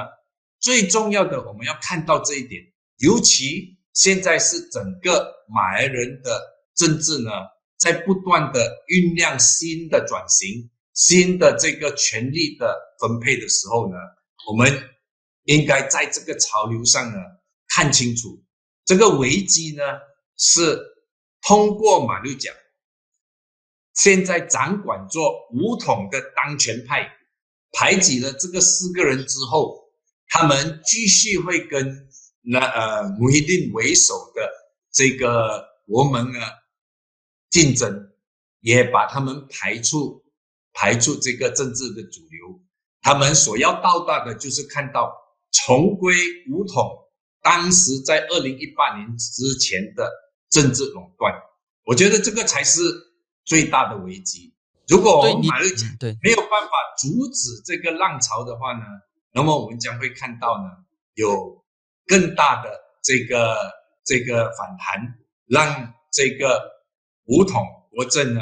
[0.61, 2.63] 最重要的我们要看到这一点，
[2.99, 3.74] 尤其。
[3.95, 6.39] 现在是整个马来人的
[6.75, 7.31] 政治呢，
[7.77, 13.95] 在不断的酝酿新的转型，新的这个权力的分配的时候呢，
[14.47, 14.89] 我们
[15.45, 17.17] 应该在这个潮流上呢
[17.69, 18.43] 看清楚，
[18.83, 19.83] 这个危机呢
[20.37, 20.77] 是
[21.41, 22.51] 通过马六甲
[23.93, 27.09] 现在掌管做武统的当权派
[27.71, 29.89] 排挤了这个四个人之后，
[30.27, 32.09] 他们继续会跟
[32.45, 34.49] 那呃穆希丁为首的
[34.91, 36.39] 这个国盟呢
[37.49, 38.11] 竞争，
[38.61, 40.23] 也把他们排除。
[40.77, 42.61] 排除这个政治的主流，
[43.01, 45.09] 他们所要到达的就是看到
[45.49, 46.13] 重归
[46.51, 47.07] 武统。
[47.41, 50.11] 当时在二零一八年之前的
[50.49, 51.33] 政治垄断，
[51.85, 52.81] 我觉得这个才是
[53.45, 54.53] 最大的危机。
[54.89, 55.85] 如果我们马六甲
[56.21, 58.83] 没有办法阻止这个浪潮的话呢，
[59.31, 60.63] 那么我们将会看到呢
[61.13, 61.64] 有
[62.07, 62.69] 更大的
[63.03, 63.57] 这个
[64.03, 65.15] 这个反弹，
[65.47, 66.71] 让这个
[67.25, 68.41] 武统国政呢。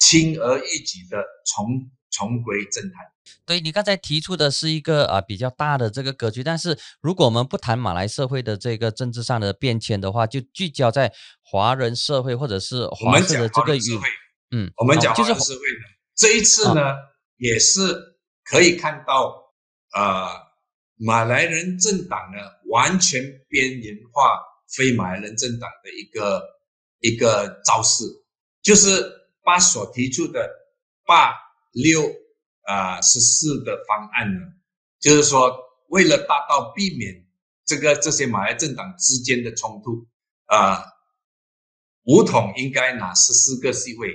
[0.00, 3.10] 轻而易举的重重归政坛。
[3.44, 14.08] 对你刚才提出的是一个啊比较大的这个格局，但是如果我们不谈马来社会的这个政治上的变迁的话，就聚焦在华人社会或者是华社的这个社会，
[14.52, 15.84] 嗯，我们讲华人社会呢，
[16.14, 16.94] 这一次呢
[17.36, 17.80] 也是
[18.44, 19.52] 可以看到
[19.90, 20.30] 啊
[20.98, 24.38] 马来人政党呢完全边缘化
[24.76, 26.42] 非马来人政党的一个
[27.00, 28.04] 一个招式，
[28.62, 29.16] 就是。
[29.48, 30.46] 把所提出的
[31.06, 31.32] 八
[31.72, 32.04] 六
[32.64, 34.40] 啊十四的方案呢，
[35.00, 35.58] 就是说
[35.88, 37.26] 为了达到避免
[37.64, 40.06] 这个这些马来政党之间的冲突
[40.44, 40.84] 啊，
[42.04, 44.14] 五统应该拿十四个席位，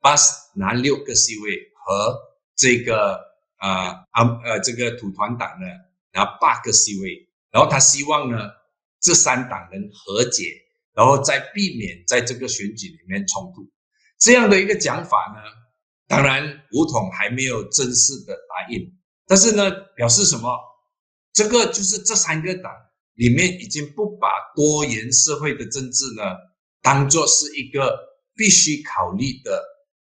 [0.00, 0.16] 八
[0.56, 2.18] 拿六个席位，和
[2.56, 3.20] 这个
[3.58, 5.66] 啊啊呃这个土团党呢
[6.12, 8.38] 然后八个席位，然后他希望呢
[9.00, 10.44] 这三党人和解，
[10.94, 13.68] 然后再避免在这个选举里面冲突。
[14.18, 15.42] 这样的一个讲法呢，
[16.06, 18.92] 当然吴统还没有正式的答应，
[19.26, 20.56] 但是呢，表示什么？
[21.32, 22.70] 这个就是这三个党
[23.14, 26.22] 里面已经不把多元社会的政治呢
[26.82, 27.98] 当做是一个
[28.36, 29.62] 必须考虑的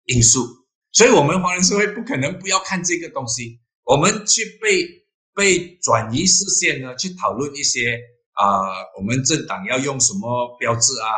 [0.05, 0.47] 因素，
[0.93, 4.87] 所以我们华人社会不可能不要看这个东西，我们去被
[5.35, 7.99] 被转移视线呢，去讨论一些
[8.33, 8.63] 啊，
[8.97, 11.09] 我们政党要用什么标志啊，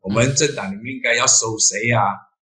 [0.00, 2.00] 我们政党里面应该要收谁呀？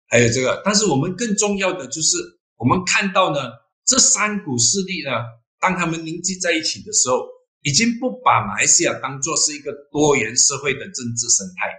[0.08, 2.18] 还有这个，但是我们更重要的就是，
[2.58, 3.40] 我们看到呢，
[3.86, 5.12] 这三股势力呢，
[5.60, 7.26] 当他们凝聚在一起的时候，
[7.64, 11.72] 已经不把马来西亚当做是一个多元社会的政治生态。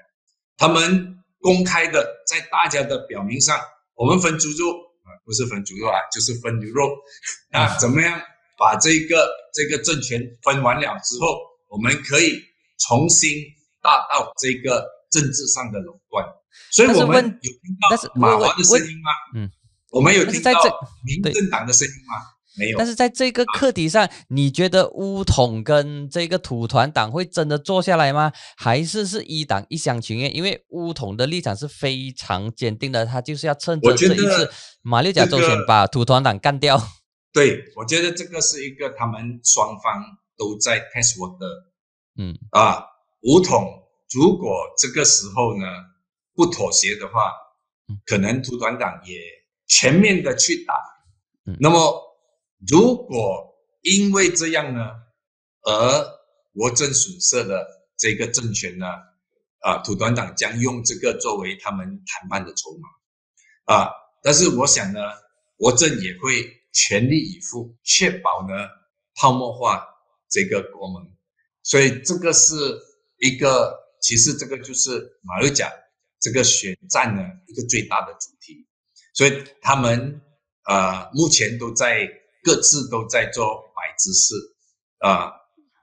[0.56, 3.56] 他们公开的在大家的表明上，
[3.94, 4.72] 我们分猪肉
[5.04, 6.90] 啊，不是分猪肉啊，就是分牛肉
[7.52, 7.78] 啊。
[7.78, 8.20] 怎么样
[8.56, 11.38] 把这个这个政权分完了之后，
[11.68, 12.32] 我们可以
[12.78, 13.30] 重新
[13.82, 16.24] 达到这个政治上的垄断。
[16.70, 19.10] 所以我们有听到马华的声音吗？
[19.34, 19.50] 嗯，
[19.90, 20.52] 我们有听到
[21.04, 22.14] 民政党的声音吗？
[22.58, 22.78] 没有。
[22.78, 28.32] 但是在这个课题上，你觉得乌统跟这个土团党会真的坐下来吗？
[28.56, 30.34] 还是是一党一厢情愿？
[30.34, 36.82] 因为乌统的立场是非常坚定的，他就是要趁着这一次马六甲周选把土团党干掉。
[37.36, 40.02] 对，我觉得这个是一个他们双方
[40.38, 41.46] 都在 test 我的，
[42.16, 42.82] 嗯啊，
[43.20, 43.60] 五统
[44.14, 45.66] 如果这个时候呢？
[46.38, 47.32] 不妥协的话，
[48.04, 49.18] 可能土团党也
[49.66, 50.74] 全面的去打。
[51.58, 51.98] 那么，
[52.68, 54.90] 如果因为这样呢，
[55.62, 56.04] 而
[56.52, 58.86] 国政损失的这个政权呢，
[59.60, 63.74] 啊，土团党将用这个作为他们谈判的筹码。
[63.74, 63.90] 啊，
[64.22, 65.00] 但是我想呢，
[65.56, 66.46] 国政也会
[66.76, 68.54] 全力以赴，确保呢
[69.14, 69.82] 泡沫化
[70.28, 71.10] 这个国门。
[71.62, 72.54] 所以这个是
[73.18, 75.72] 一个，其实这个就是马六甲。
[76.18, 78.66] 这个选战呢，一个最大的主题，
[79.12, 80.20] 所以他们
[80.64, 82.08] 呃目前都在
[82.42, 84.34] 各自都在做摆姿势
[84.98, 85.30] 啊，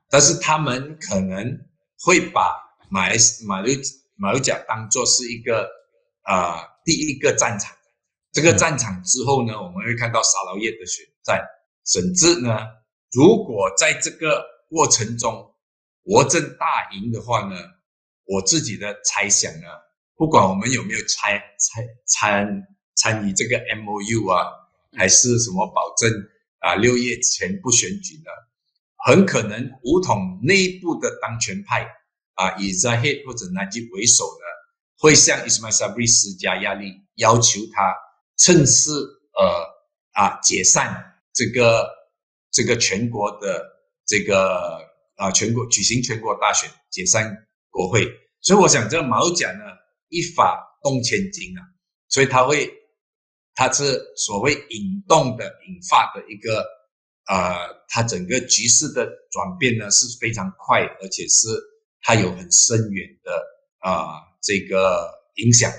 [0.10, 1.56] 但是他们可能
[2.00, 3.80] 会把马来马六
[4.16, 5.70] 马六甲当做是一个
[6.24, 7.78] 啊第一个战场，
[8.34, 11.40] 这个战场之后呢，我们会看到沙劳越的选战，
[11.86, 12.58] 甚至呢，
[13.12, 15.54] 如果在这个过程中
[16.04, 17.56] 国政大赢的话呢，
[18.26, 19.68] 我自己的猜想呢。
[20.16, 24.46] 不管我们有没有参参参参与这个 M O U 啊，
[24.98, 26.12] 还是什么保证
[26.60, 28.32] 啊，六月前不选举呢？
[29.06, 31.88] 很可能五统内部的当权派
[32.36, 34.46] 啊，以 Zahid 或者南吉为首呢，
[34.98, 37.96] 会向 Ismail Sabri 施加压力，要求他
[38.44, 39.64] 趁势呃
[40.12, 40.94] 啊解散
[41.34, 41.88] 这个
[42.52, 43.64] 这个全国的
[44.06, 44.80] 这个
[45.16, 48.06] 啊全国举行全国大选，解散国会。
[48.42, 49.64] 所以我想这个毛甲呢。
[50.16, 51.62] 一发动千金啊，
[52.08, 52.72] 所以他会
[53.56, 56.64] 他是所谓引动的、引发的一个，
[57.26, 61.48] 呃，他整个局势的转变呢是非常快，而且是
[62.00, 63.44] 它有很深远的
[63.80, 65.72] 啊这个影响。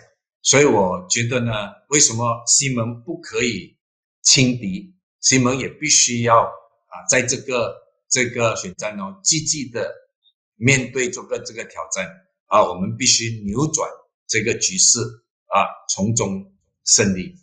[0.44, 1.52] 所以我觉得呢，
[1.88, 3.76] 为什么西蒙不可以
[4.22, 4.94] 轻敌？
[5.20, 7.74] 西蒙也必须要啊，在这个
[8.10, 9.90] 这个选战中积极的
[10.56, 12.06] 面对这个这个挑战
[12.48, 13.88] 啊，我们必须扭转
[14.26, 15.00] 这个局势
[15.46, 16.52] 啊，从中
[16.84, 17.34] 胜利。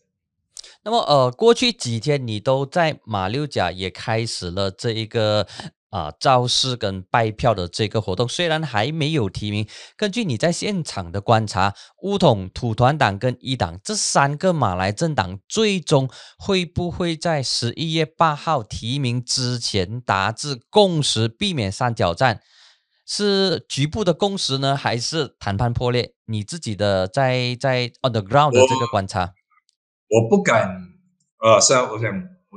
[0.83, 5.47] 那么，呃，过去几天你都在马六甲也开始了这一个
[5.91, 22.41] 啊造势跟拜票的这个活动，虽然还没有提名，根据你在现场的观察，乌统、土团党跟一党这三个马来政党，最终会不会在十一月八号提名之前达至共识，避免三角战？
[23.05, 26.13] 是局部的共识呢，还是谈判破裂？
[26.27, 29.33] 你自己的在在 on the ground 的这个观察？
[30.07, 30.87] 我不敢，
[31.41, 32.09] 呃，是啊，我想，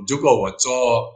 [0.07, 1.11] 如果我做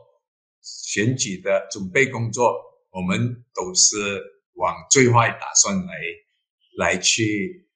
[0.85, 2.55] 选举的准备工作，
[2.91, 4.23] 我们都是
[4.55, 5.95] 往最坏打算来
[6.77, 7.69] 来去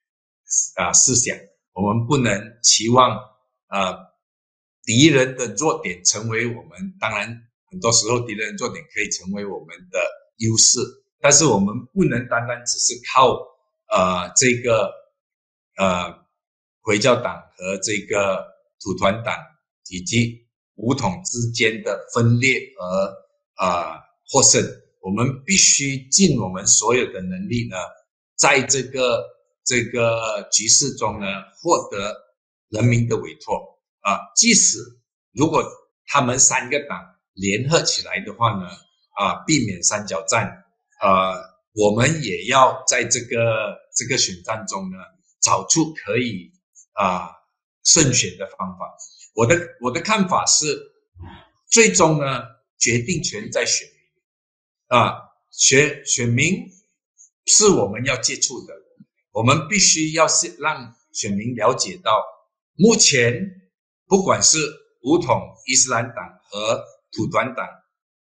[0.76, 1.36] 啊思想，
[1.72, 3.16] 我们不能期望
[3.66, 3.96] 啊
[4.84, 9.98] 敌人的弱点成为我们，当然很多时候敌人弱点可以成为我们的
[10.38, 10.78] 优势，
[11.20, 13.36] 但是我们不能单单只是靠
[13.88, 14.92] 呃这个
[15.76, 16.26] 呃
[16.80, 18.52] 回教党和这个。
[18.84, 19.38] 土团党
[19.90, 20.41] 以及
[20.82, 24.60] 武统之间的分裂而啊获胜，
[25.00, 27.76] 我们必须尽我们所有的能力呢，
[28.36, 29.24] 在这个
[29.64, 31.26] 这个局势中呢，
[31.62, 32.14] 获得
[32.68, 33.56] 人民的委托
[34.00, 34.18] 啊。
[34.36, 34.78] 即使
[35.32, 35.64] 如果
[36.08, 37.00] 他们三个党
[37.34, 38.68] 联合起来的话呢，
[39.16, 40.64] 啊，避免三角战
[41.00, 41.34] 啊，
[41.74, 44.98] 我们也要在这个这个选战中呢，
[45.40, 46.50] 找出可以
[46.94, 47.30] 啊。
[47.84, 48.96] 胜选的方法，
[49.34, 50.92] 我的我的看法是，
[51.70, 52.42] 最终呢，
[52.78, 55.14] 决定权在选民啊，
[55.50, 56.68] 选选民
[57.46, 58.74] 是我们要接触的，
[59.30, 62.22] 我们必须要是让选民了解到，
[62.74, 63.62] 目前
[64.06, 64.58] 不管是
[65.02, 66.16] 武统伊斯兰党
[66.50, 67.66] 和土团党，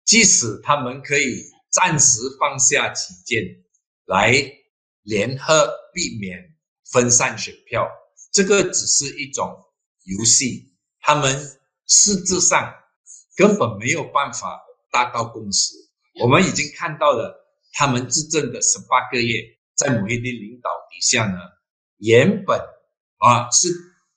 [0.05, 3.43] 即使他们可以暂时放下己见，
[4.05, 4.33] 来
[5.01, 6.55] 联合避免
[6.91, 7.89] 分散选票。
[8.31, 9.53] 这个只是一种
[10.05, 10.72] 游戏，
[11.05, 11.37] 他们
[11.85, 12.73] 实质上
[13.35, 15.75] 根本没有办法达到共识。
[16.21, 19.35] 我们已经看到了，他们执政的十八个月，
[19.75, 21.37] 在某一丁领导底下呢，
[21.97, 22.57] 原本
[23.17, 23.67] 啊是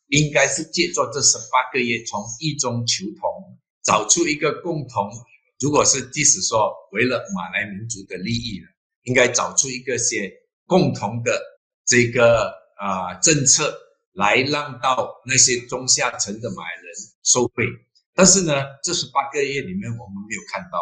[0.09, 5.11] 应该是借助这十八个月，从异中求同，找出一个共同。
[5.59, 8.61] 如果是即使说为了马来民族的利益，
[9.03, 10.33] 应该找出一个些
[10.67, 11.43] 共同的
[11.85, 13.77] 这个啊政策。
[14.17, 17.67] 来让到那些中下层的买人受贿，
[18.15, 20.79] 但是呢，这十八个月里面我们没有看到，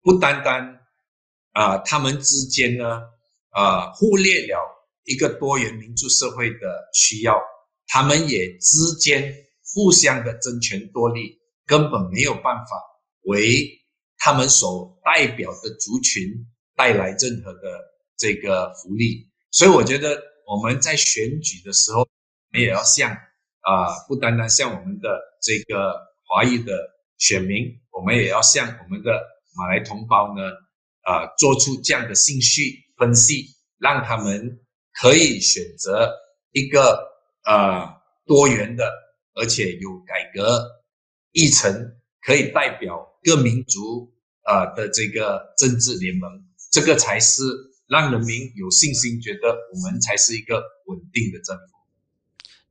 [0.00, 0.80] 不单单
[1.52, 3.02] 啊，他们之间呢，
[3.50, 4.56] 啊，忽略了
[5.04, 7.38] 一个多元民主社会的需要，
[7.88, 9.34] 他们也之间
[9.74, 12.70] 互相的争权夺利，根本没有办法
[13.24, 13.68] 为
[14.16, 16.22] 他们所代表的族群
[16.74, 17.84] 带来任何的
[18.16, 22.08] 这个福利，所以我觉得我们在选举的时候。
[22.50, 23.10] 我们也要向
[23.60, 25.92] 啊，不单单向我们的这个
[26.26, 26.72] 华裔的
[27.18, 29.22] 选民，我们也要向我们的
[29.54, 30.42] 马来同胞呢，
[31.02, 34.60] 啊，做出这样的信息分析，让他们
[34.98, 36.10] 可以选择
[36.52, 37.06] 一个
[37.42, 38.90] 啊多元的，
[39.34, 40.66] 而且有改革
[41.32, 44.10] 议程，可以代表各民族
[44.44, 46.30] 啊的这个政治联盟，
[46.72, 47.42] 这个才是
[47.88, 51.77] 让人民有信心，觉得我们才是一个稳定的政府。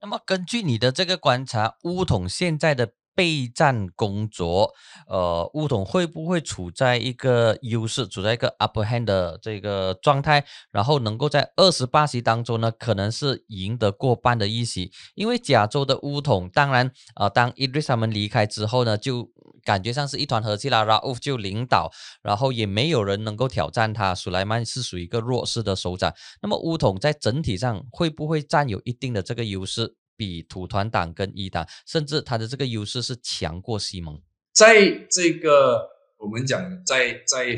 [0.01, 4.71] 那么，根据你的这个观察，乌统现在的备战工作，
[5.07, 14.91] 呃，乌统会不会处在一个优势，处在一个 upper hand 的这个状态，然后能够在二十八席当中呢，可能是赢得过半的一席？
[15.15, 19.31] 因为加州的乌统，当然，呃，当 Idris 他们离开之后呢，就。
[19.63, 21.91] 感觉上是一团和气啦，然后就领导，
[22.21, 24.15] 然后也没有人能够挑战他。
[24.15, 26.13] 苏莱曼是属于一个弱势的首长。
[26.41, 34.21] 那么乌统在整体上会不会占有一定的这个优势，比土团党跟一党，甚至他的这个优势是强过西蒙？
[34.53, 35.87] 在这个
[36.17, 37.55] 我们讲在在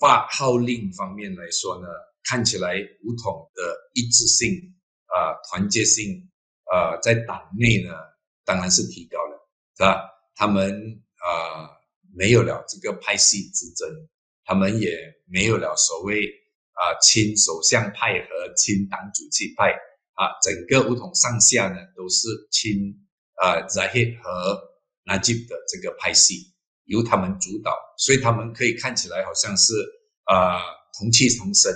[0.00, 1.86] 发号令方面来说呢，
[2.24, 2.74] 看起来
[3.04, 3.62] 武统的
[3.92, 4.50] 一致性
[5.06, 6.28] 啊，团结性
[6.72, 7.92] 啊，在党内呢
[8.44, 10.10] 当然是提高了，是吧？
[10.34, 11.00] 他们。
[11.24, 11.72] 啊，
[12.14, 13.88] 没有了这个派系之争，
[14.44, 14.94] 他们也
[15.26, 16.28] 没有了所谓
[16.72, 19.74] 啊亲首相派和亲党主席派
[20.14, 22.94] 啊，整个乌统上下呢都是亲
[23.42, 24.62] 啊 Zahid 和
[25.04, 26.54] Najib 的这个拍戏，
[26.84, 29.74] 由他们主导，所以他们可以看起来好像是
[30.24, 30.60] 啊
[30.98, 31.72] 同气同声，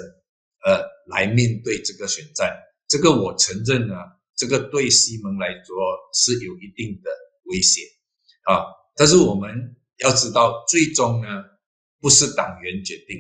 [0.65, 2.57] 呃，来面对这个选战。
[2.87, 3.95] 这个我承认呢，
[4.37, 5.77] 这个对西蒙来说
[6.15, 7.11] 是有一定的
[7.45, 7.83] 威胁
[8.45, 8.65] 啊。
[8.97, 11.29] 但是我们要知道，最终呢
[12.01, 13.19] 不是党员决定，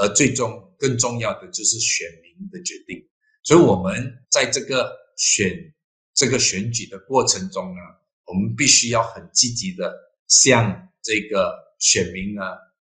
[0.00, 3.06] 而最终更重要的就是选民的决定。
[3.44, 5.74] 所以，我们在这个选
[6.14, 7.80] 这个选举的过程中呢，
[8.24, 9.94] 我们必须要很积极的
[10.28, 12.42] 向这个选民呢，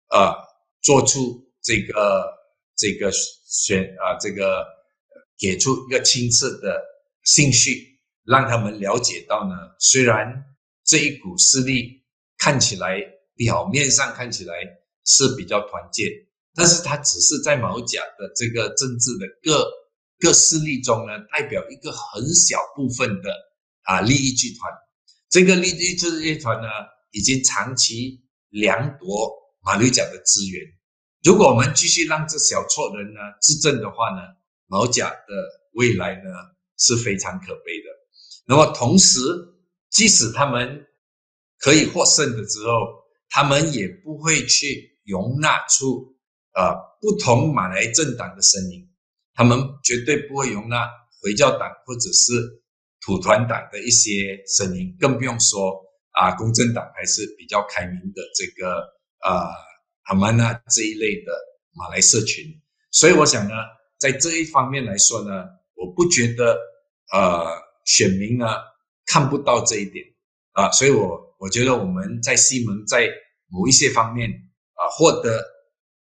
[0.09, 0.35] 呃，
[0.81, 2.29] 做出这个
[2.75, 4.67] 这个选啊，这个
[5.39, 6.83] 给出一个清澈的
[7.23, 7.87] 信息，
[8.25, 10.43] 让他们了解到呢，虽然
[10.83, 12.03] 这一股势力
[12.37, 12.99] 看起来
[13.37, 14.53] 表面上看起来
[15.05, 16.11] 是比较团结，
[16.53, 19.65] 但是它只是在毛甲的这个政治的各。
[20.22, 23.34] 各势力中呢，代表一个很小部分的
[23.82, 24.72] 啊利益集团。
[25.30, 26.67] 这个利益集团呢，
[27.11, 29.32] 已经长期掠夺
[29.63, 30.61] 马六甲的资源。
[31.24, 34.22] 如果我们继续让这小撮人呢执政的话呢，
[34.67, 35.34] 毛甲的
[35.74, 36.30] 未来呢
[36.78, 37.86] 是非常可悲的。
[38.45, 39.19] 那么同时，
[39.89, 40.86] 即使他们
[41.57, 42.74] 可以获胜的时候，
[43.30, 46.15] 他们也不会去容纳出
[46.51, 48.90] 啊不同马来政党的声音。
[49.34, 50.89] 他们绝对不会容纳
[51.21, 52.34] 回教党或者是
[53.05, 58.82] 土团党的一些声音，更不用说啊，公正党还是比较开明的这个
[59.19, 59.49] 啊
[60.03, 61.32] 阿曼纳这一类的
[61.73, 62.45] 马来社群。
[62.91, 63.53] 所以我想呢，
[63.97, 66.59] 在这一方面来说呢，我不觉得
[67.13, 67.47] 呃
[67.86, 68.47] 选民呢
[69.05, 70.05] 看不到这一点
[70.51, 73.09] 啊，所以我我觉得我们在西门在
[73.47, 74.29] 某一些方面
[74.73, 75.43] 啊获得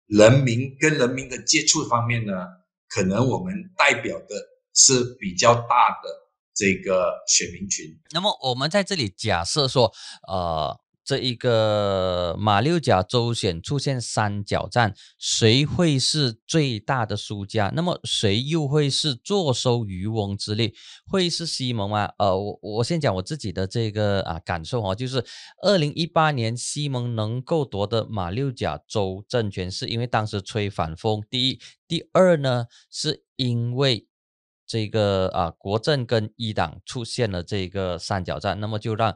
[0.08, 2.34] 人民跟人民的接触方面呢。
[2.88, 4.36] 可能我们代表的
[4.74, 6.10] 是比较大的
[6.54, 7.86] 这个选民群。
[8.12, 9.92] 那么我们在这里假设说，
[10.28, 17.72] 呃，这一个马六甲州选出现三角战，谁会是最大的输家？
[17.76, 20.74] 那么谁又会是坐收渔翁之利？
[21.06, 22.10] 会是西蒙吗？
[22.18, 25.24] 呃，我我先讲我自己的这个啊感受哦，就是
[25.62, 31.24] 二零一八年西蒙能够夺得马六甲州政权，是因为当时吹反风。
[31.30, 31.60] 第一。
[31.88, 34.08] 第二呢，是因为
[34.66, 39.16] 这个啊，国政跟一党出现了这个三角战，那么就让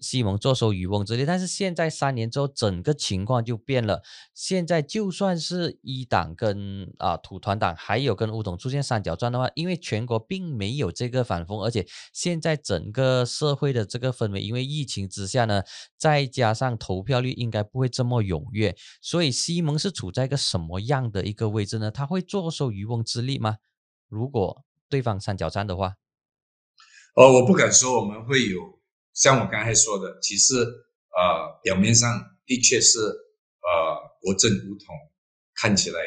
[0.00, 1.24] 西蒙坐收渔翁之利。
[1.24, 4.02] 但是现在三年之后，整个情况就变了。
[4.34, 15.62] 现在就算是一党跟啊土团党还有跟乌统出现三角战的话，因为全国并没有这个反风，而且现在整个社会的这个氛围，因为疫情之下呢，
[15.96, 21.90] 再加上投票率应该不会这么踊跃，所以西蒙是处在一个什么样的一个位置呢？
[21.90, 23.58] 他会坐收渔翁之利吗？
[24.08, 25.94] 如果对方三角战的话，
[27.14, 28.79] 呃，我不敢说我们会有
[29.20, 32.08] 像我刚才说的，其实呃，表面上
[32.46, 34.96] 的确是呃，国政不同，
[35.56, 36.00] 看起来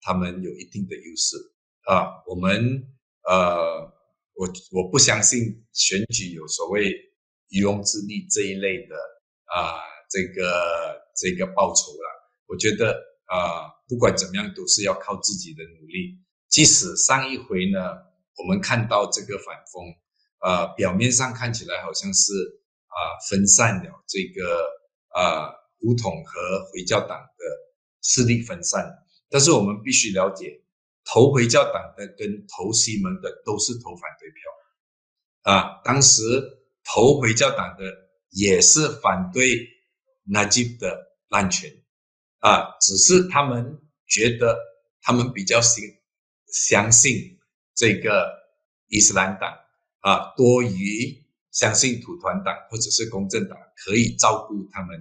[0.00, 1.36] 他们有一定的优势
[1.84, 2.10] 啊。
[2.26, 2.82] 我们
[3.22, 3.82] 呃，
[4.34, 6.92] 我我不相信选举有所谓
[7.50, 8.96] 渔翁之利这一类的
[9.44, 9.78] 啊，
[10.10, 12.04] 这个这个报酬了。
[12.48, 12.90] 我觉得
[13.26, 16.18] 啊，不管怎么样，都是要靠自己的努力。
[16.48, 17.78] 即使上一回呢。
[18.38, 19.82] 我们看到这个反风，
[20.40, 22.32] 呃，表面上看起来好像是
[22.86, 22.96] 啊
[23.28, 24.64] 分散了这个
[25.08, 27.44] 啊古统和回教党的
[28.02, 28.86] 势力分散，
[29.28, 30.62] 但是我们必须了解，
[31.04, 36.22] 投回教党的跟投西门的都是投反对票，啊，当时
[36.84, 37.84] 投回教党的
[38.30, 39.68] 也是反对
[40.24, 41.70] 纳吉的滥权，
[42.40, 44.58] 啊，只是他们觉得
[45.02, 45.82] 他们比较信
[46.52, 47.32] 相信。
[47.78, 48.32] 这个
[48.88, 49.54] 伊斯兰党
[50.06, 54.96] 啊，多于相信土团党或者是公正党可以照顾他们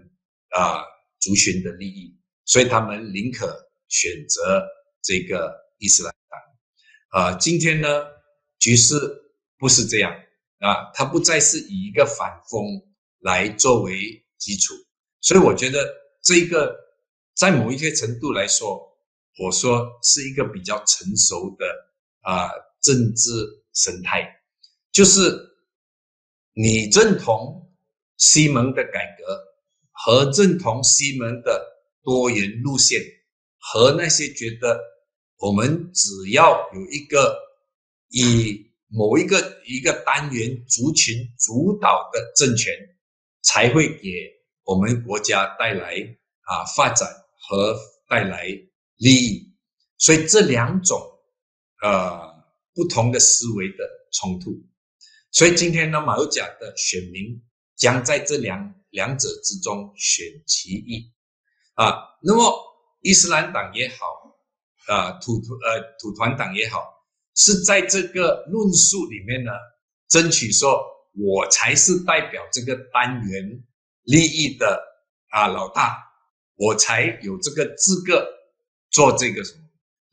[0.49, 0.81] 啊
[1.19, 3.45] 族群的利益，所以他们宁可
[3.87, 4.65] 选择
[5.03, 7.37] 这个伊斯兰党啊。
[7.37, 7.87] 今天呢，
[8.57, 8.95] 局势
[9.59, 10.11] 不是这样
[10.57, 12.65] 啊，它不再是以一个反风
[13.19, 14.73] 来作为基础，
[15.21, 15.87] 所以我觉得
[16.23, 16.75] 这个
[17.35, 18.97] 在某一些程度来说，
[19.37, 21.65] 我说是一个比较成熟的
[22.21, 22.49] 啊。
[22.81, 23.31] 政治
[23.73, 24.34] 生态，
[24.95, 25.19] 就是
[26.53, 27.69] 你认同
[28.15, 29.43] 西门的改革，
[29.91, 31.61] 和认同西门的
[32.01, 33.01] 多元路线，
[33.59, 34.79] 和那些觉得
[35.39, 37.37] 我们只要有一个
[38.07, 42.73] 以某一个一个单元族群主导的政权，
[43.41, 44.09] 才会给
[44.63, 45.93] 我们国家带来
[46.43, 47.05] 啊发展
[47.49, 47.77] 和
[48.07, 48.47] 带来
[48.95, 49.53] 利益。
[49.97, 50.97] 所以这两种，
[51.81, 52.33] 呃。
[52.77, 54.51] 不同的思维的冲突，
[55.35, 57.43] 所以今天呢，马六甲的选民
[57.75, 61.11] 将在这两两者之中选其一
[61.73, 61.93] 啊。
[62.21, 62.57] 那么
[63.01, 64.05] 伊斯兰党也好，
[64.87, 66.81] 啊土土呃土团党也好，
[67.35, 69.51] 是在这个论述里面呢，
[70.07, 70.81] 争取说
[71.11, 73.61] 我才是代表这个单元
[74.03, 74.81] 利益的
[75.31, 76.01] 啊老大，
[76.55, 78.25] 我才有这个资格
[78.89, 79.59] 做这个什么。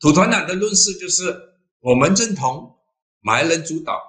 [0.01, 1.33] 土团党的论述就是，
[1.79, 2.77] 我们认同
[3.21, 4.01] 马来人主导，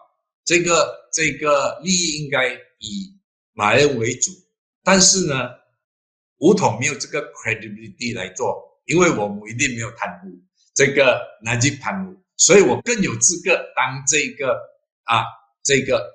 [0.45, 3.19] 这个这个利益应该以
[3.53, 4.31] 马来人为主，
[4.83, 5.51] 但是呢，
[6.39, 10.39] 武统没有这个 credibility 来做，因为我们一定没有贪污，
[10.75, 14.59] 这个南京贪污，所以我更有资格当这个
[15.05, 15.25] 啊
[15.63, 16.13] 这个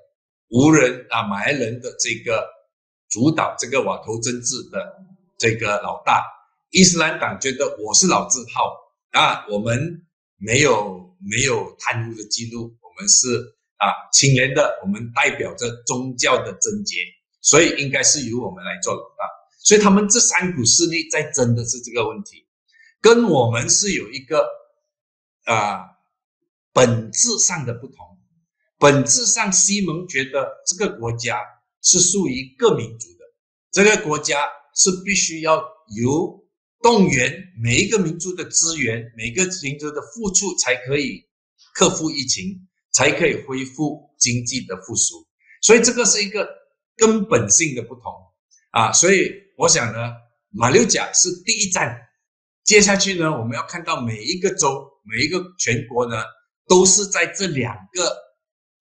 [0.50, 2.48] 无人啊马来人的这个
[3.10, 4.96] 主导这个瓦头政治的
[5.38, 6.24] 这个老大。
[6.72, 8.78] 伊斯兰党觉得我是老字号。
[9.12, 10.06] 啊，我们
[10.38, 16.96] 没有没有贪污的记录，我们是啊清廉的，我们代表着宗教的贞洁，
[17.42, 19.26] 所以应该是由我们来做老大。
[19.64, 22.46] 所以他们这三股势力在争的是这个问题，
[23.02, 24.48] 跟我们是有一个
[25.46, 25.86] 啊
[26.72, 28.18] 本质上的不同。
[28.78, 31.42] 本质上，西蒙觉得这个国家
[31.82, 33.26] 是属于各民族的，
[33.72, 35.64] 这个国家是必须要
[35.96, 36.38] 由。
[36.82, 41.26] 动员每一个民族的资源，每个民族的付出，才可以
[41.76, 45.26] 克服疫情，才可以恢复经济的复苏。
[45.62, 46.48] 所以这个是一个
[46.96, 48.14] 根本性的不同
[48.72, 48.92] 啊！
[48.92, 50.14] 所以我想呢，
[50.52, 51.98] 马六甲是第一站，
[52.64, 56.24] 接下去呢，我们要看到每一个州、每一个全国呢，
[56.68, 58.16] 都是在这两个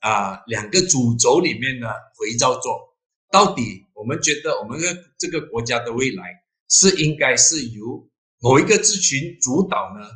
[0.01, 2.79] 啊两个主轴里面呢回照做。
[3.31, 6.25] 到底我们觉得我们的这个国家的未来？
[6.71, 8.07] 是应该是由
[8.41, 10.07] 某一个族群主导呢？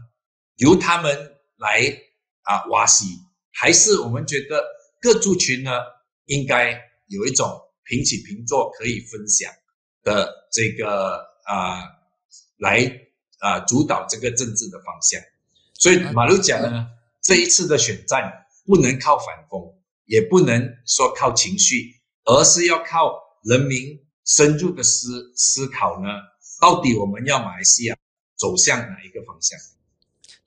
[0.56, 1.16] 由他们
[1.56, 1.98] 来
[2.42, 3.06] 啊瓦西，
[3.52, 4.62] 还是我们觉得
[5.00, 5.70] 各族群呢
[6.26, 9.52] 应该有一种平起平坐可以分享
[10.02, 11.82] 的这个啊
[12.58, 13.00] 来
[13.38, 15.20] 啊主导这个政治的方向？
[15.74, 16.86] 所以马六甲呢
[17.20, 18.32] 这一次的选战
[18.64, 26.08] 不能靠反攻，也不能说靠情绪，而是要靠人民深入的思思考呢。
[26.60, 27.96] 到底我们要马来西亚
[28.36, 29.58] 走向哪一个方向？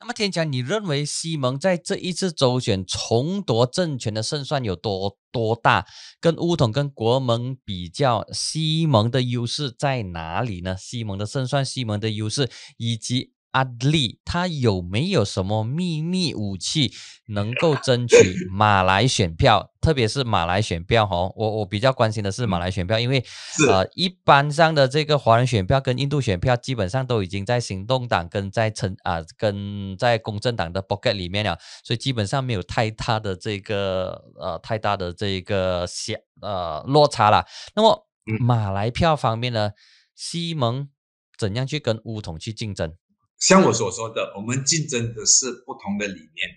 [0.06, 5.88] 那么天强，你认为西蒙在这一次周选重夺政权的胜算有多多大？
[6.20, 10.78] 跟乌统跟国盟比较，西蒙的优势在哪里呢？
[10.78, 13.32] 西蒙的胜算，西蒙的优势以及。
[13.56, 16.92] 阿利他有没有什么秘密武器
[17.28, 18.16] 能够 争取
[18.52, 19.72] 马来选票？
[19.80, 23.24] 特别是马来选票哦，我我比较关心的是马来选票，因为
[23.70, 37.46] 呃，一般上的这个华人选票跟印度选票基本上都已经在行动党跟在成啊跟在公正党的 pocket 里面了，所以基本上没有太大的这个呃太大的这个小呃落差了。
[37.76, 38.08] 那么
[38.42, 39.72] 马来票方面呢，
[40.14, 40.90] 西蒙
[41.38, 42.92] 怎样去跟乌统去竞争？
[43.40, 46.50] 像我所说的，我们竞争的是不同的理念。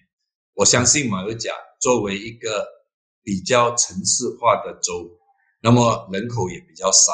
[0.55, 2.67] 我相信马六甲作为一个
[3.23, 5.09] 比较城市化的州，
[5.61, 7.13] 那么人口也比较少，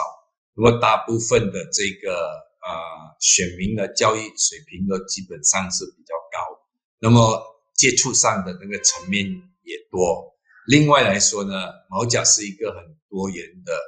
[0.55, 6.61] 那么大部分的这个呃选民的教育水平呢，基本上是比较高，
[7.01, 7.43] 那么
[7.75, 9.27] 接触上的那个层面
[9.63, 10.37] 也多。
[10.67, 11.53] 另外来说呢，
[11.91, 13.79] 毛甲是一个很多元的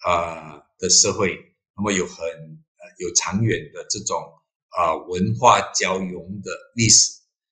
[0.00, 1.38] 啊的社会，
[1.76, 4.32] 那么有很呃有长远的这种。
[4.76, 7.10] 啊，文化交融的历史，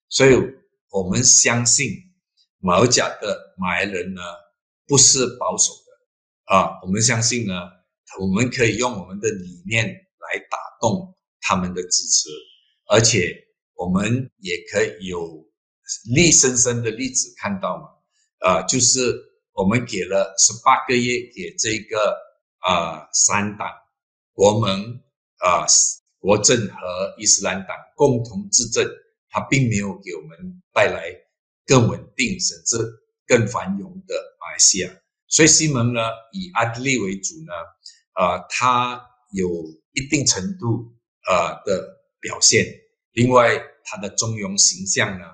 [0.09, 0.35] 所以
[0.91, 1.89] 我们相信
[2.59, 4.21] 马六甲的马来人呢
[4.85, 7.53] 不是保守的啊，我们相信呢，
[8.21, 12.29] 我们可以用我们的理念来打动他们的支持，
[12.91, 13.35] 而且
[13.73, 15.43] 我们也可以有
[16.13, 17.89] 立生生的例子看到嘛，
[18.47, 19.19] 啊，就是
[19.53, 22.15] 我们给了十八个月给这个
[22.59, 23.67] 啊三党
[24.33, 25.01] 国盟
[25.37, 25.65] 啊。
[26.25, 28.83] 国政和伊斯兰党共同执政，
[29.29, 31.13] 它并没有给我们带来
[31.67, 32.77] 更稳定甚至
[33.27, 34.89] 更繁荣的马来西亚。
[35.27, 36.01] 所以西蒙呢，
[36.31, 37.53] 以阿德利为主呢，
[38.13, 38.99] 啊，他
[39.33, 39.47] 有
[39.91, 40.91] 一定程度
[41.29, 42.65] 呃的表现。
[43.11, 45.25] 另外，他的中庸形象呢，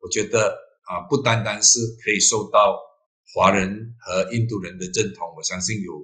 [0.00, 2.76] 我觉得啊，不单单是可以受到
[3.32, 5.94] 华人和印度人的认同，我相信有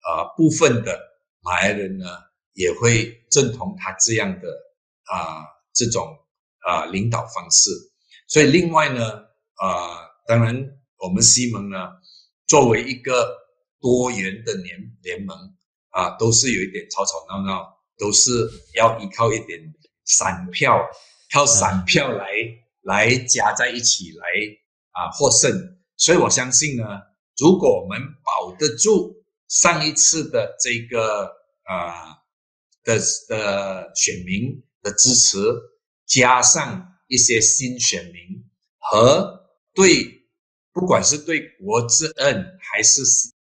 [0.00, 1.00] 啊部分的
[1.40, 2.04] 马来人呢。
[2.54, 4.48] 也会认同他这样的
[5.04, 6.18] 啊这种
[6.66, 7.70] 啊领导方式，
[8.26, 9.12] 所以另外呢
[9.56, 10.56] 啊当然
[10.98, 11.76] 我们西蒙呢
[12.46, 13.36] 作为一个
[13.80, 15.36] 多元的联联盟
[15.90, 19.60] 啊都是有一点吵吵闹闹，都是要依靠一点
[20.04, 20.80] 散票，
[21.32, 22.32] 靠散票来
[22.82, 24.24] 来加在一起来
[24.92, 25.52] 啊获胜，
[25.96, 26.84] 所以我相信呢
[27.36, 31.24] 如果我们保得住上一次的这个
[31.64, 32.23] 啊
[32.84, 35.38] 的的选民的支持，
[36.06, 38.44] 加上一些新选民
[38.78, 39.40] 和
[39.74, 40.28] 对
[40.72, 43.02] 不管是对国之恩还是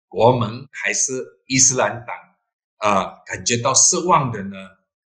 [0.07, 2.15] 国盟还是伊斯兰党
[2.77, 4.57] 啊感觉到失望的呢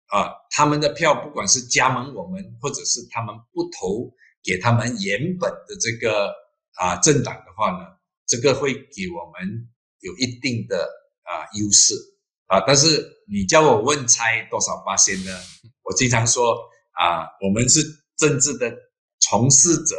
[0.08, 6.32] 啊他们的票不管是加盟我们或者是他们不投给他们原本的这个
[6.76, 7.98] 啊政党的话呢，
[8.28, 9.70] 这个会给我们
[10.02, 10.88] 有一定的
[11.24, 11.94] 啊优势。
[12.54, 15.32] 啊，但是你叫我问猜多少八仙呢？
[15.82, 16.54] 我经常说
[16.92, 17.82] 啊，我们是
[18.16, 18.72] 政治的
[19.20, 19.96] 从事者，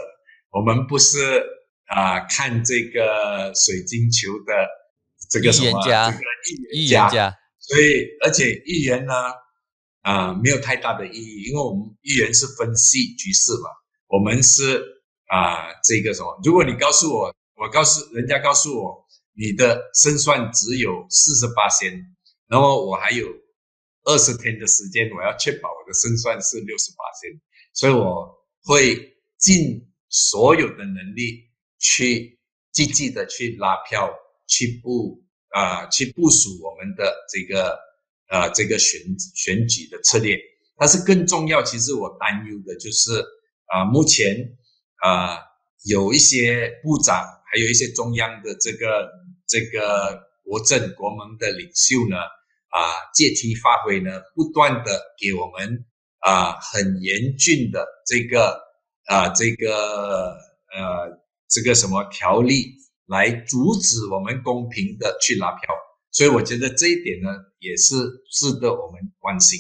[0.53, 1.43] 我们不是
[1.87, 4.55] 啊看这个水晶球的
[5.29, 6.19] 这个什么这个
[6.73, 9.15] 预言家，所以而且预言呢
[10.03, 13.69] 啊没有太大的意义，因为我们预言是分析局势嘛。
[14.07, 14.81] 我们是
[15.27, 16.41] 啊，这个什么？
[16.45, 19.05] 如果你告诉我，我告诉人家告诉我，
[19.37, 21.93] 你的胜算只有四十八仙，
[22.49, 23.27] 然后我还有
[24.05, 27.41] 二十天的时间，我要确保我的胜算是六十八仙，
[27.73, 28.35] 所以我
[28.65, 31.45] 会尽所有的能力
[31.79, 32.39] 去
[32.73, 34.15] 积极的去拉票，
[34.47, 37.79] 去布啊，去部署我们的这个
[38.29, 39.01] 呃这个选
[39.35, 40.39] 选举的策略。
[40.77, 43.25] 但是更重要，其实我担忧的就是。
[43.67, 44.37] 啊，目前
[44.97, 45.39] 啊，
[45.87, 49.11] 有一些部长，还有一些中央的这个
[49.49, 52.17] 这个国政国盟的领袖呢，
[52.69, 52.79] 啊，
[53.15, 55.85] 借题发挥呢，不断的给我们
[56.21, 58.61] 啊很严峻的这个
[59.07, 60.37] 啊这个
[60.73, 61.19] 呃
[61.49, 62.75] 这个什么条例
[63.07, 65.75] 来阻止我们公平的去拉票，
[66.13, 67.95] 所以我觉得这一点呢，也是
[68.31, 69.59] 值得我们关心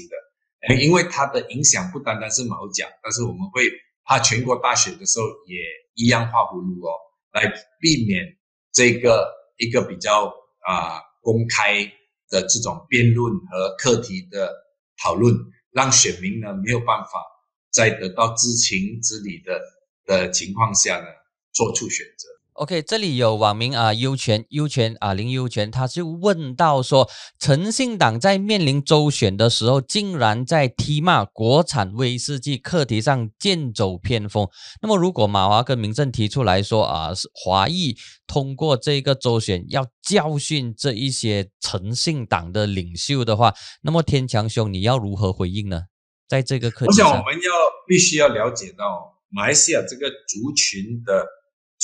[0.69, 3.69] 的，因为它的影响不单单是毛讲，但是我们会。
[4.07, 5.57] 怕全国大选的时候也
[5.95, 6.93] 一样画葫芦哦，
[7.33, 8.23] 来避免
[8.71, 10.31] 这个一个比较
[10.65, 11.85] 啊公开
[12.29, 14.53] 的这种辩论和课题的
[14.97, 15.35] 讨论，
[15.71, 17.25] 让选民呢没有办法
[17.71, 19.61] 在得到知情知理的
[20.05, 21.07] 的情况下呢
[21.53, 22.34] 做出选择。
[22.55, 34.47] OK，这里有网民啊，优权优权啊，林优权，他就问到说，诚信党在面临周选的时候，竟然在踢骂国产威士忌课题上剑走偏锋。
[34.81, 43.53] 那么，如果马华跟民政提出来说啊，是华裔通过这个周选要教训这一些诚信党的领袖的话，
[43.83, 45.87] 那么天强兄，你要如何回应呢？
[46.29, 47.51] 在这个课题上，我想我们要
[47.89, 51.27] 必须要了解到马来西亚这个族群的。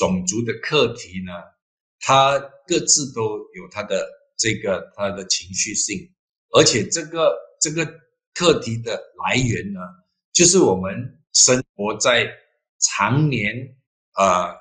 [0.00, 1.32] 种族的课题呢，
[2.00, 5.98] 它各自都有它的这个它的情绪性，
[6.56, 7.84] 而且这个这个
[8.32, 9.80] 课题的来源呢，
[10.32, 12.26] 就是我们生活在
[12.78, 13.76] 常年
[14.12, 14.56] 啊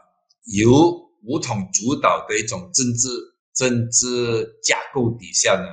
[0.58, 3.08] 由武统主导的一种政治
[3.56, 5.68] 政治架构底下呢，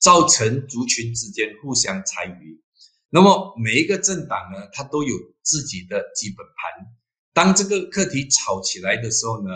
[0.00, 2.62] 造成族群之间互相猜疑。
[3.10, 7.01] 那么每一个政党呢，它都有自己的基本盘。
[7.34, 9.50] 当这个课题吵起来的时候呢，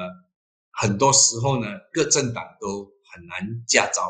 [0.73, 4.03] 很多时候呢，各政党都很难驾招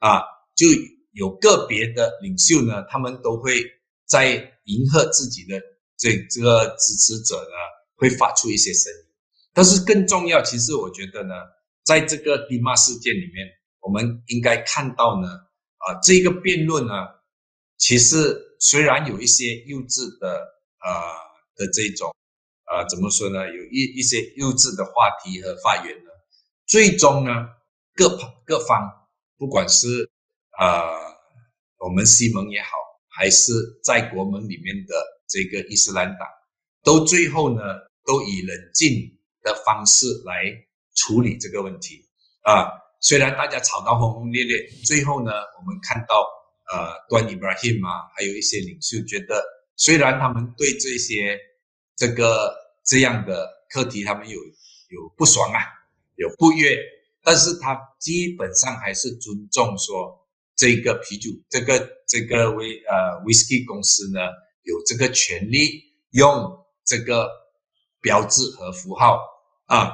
[0.00, 0.22] 啊，
[0.54, 0.66] 就
[1.12, 3.64] 有个别的领袖呢，他们都会
[4.06, 5.58] 在迎合自己的
[5.96, 7.56] 这这个支持者呢，
[7.96, 8.98] 会发出一些声音。
[9.54, 11.34] 但是更重要，其实我觉得呢，
[11.84, 13.48] 在这个迪马事件里面，
[13.80, 15.28] 我们应该看到呢，
[15.78, 16.92] 啊，这个辩论呢，
[17.78, 20.28] 其实虽然有一些幼稚的
[20.80, 20.90] 呃
[21.56, 22.14] 的这种。
[22.76, 23.48] 啊，怎么说呢？
[23.48, 26.10] 有一一些幼稚的话题和发言呢，
[26.66, 27.30] 最终呢，
[27.94, 28.06] 各
[28.44, 29.08] 各方，
[29.38, 30.10] 不管是
[30.58, 30.84] 啊
[31.78, 32.68] 我们西盟也好，
[33.08, 34.94] 还是在国门里面的
[35.26, 36.28] 这个伊斯兰党，
[36.84, 37.62] 都最后呢，
[38.04, 38.92] 都以冷静
[39.40, 40.52] 的方式来
[40.96, 42.04] 处理这个问题
[42.42, 42.68] 啊。
[43.00, 46.28] 虽然大家吵到轰轰烈烈，最后呢，我们看到
[46.70, 49.42] 呃，端伊布拉希啊，还有一些领袖觉得，
[49.76, 51.40] 虽然他们对这些。
[51.98, 52.54] 这个
[52.86, 54.40] 这样的课题，他们有
[54.88, 55.58] 有不爽啊，
[56.14, 56.78] 有不悦，
[57.22, 60.24] 但是他基本上还是尊重说
[60.54, 64.20] 这个啤酒，这个这个威呃威士忌公司呢
[64.62, 65.82] 有这个权利
[66.12, 67.28] 用这个
[68.00, 69.20] 标志和符号
[69.66, 69.92] 啊，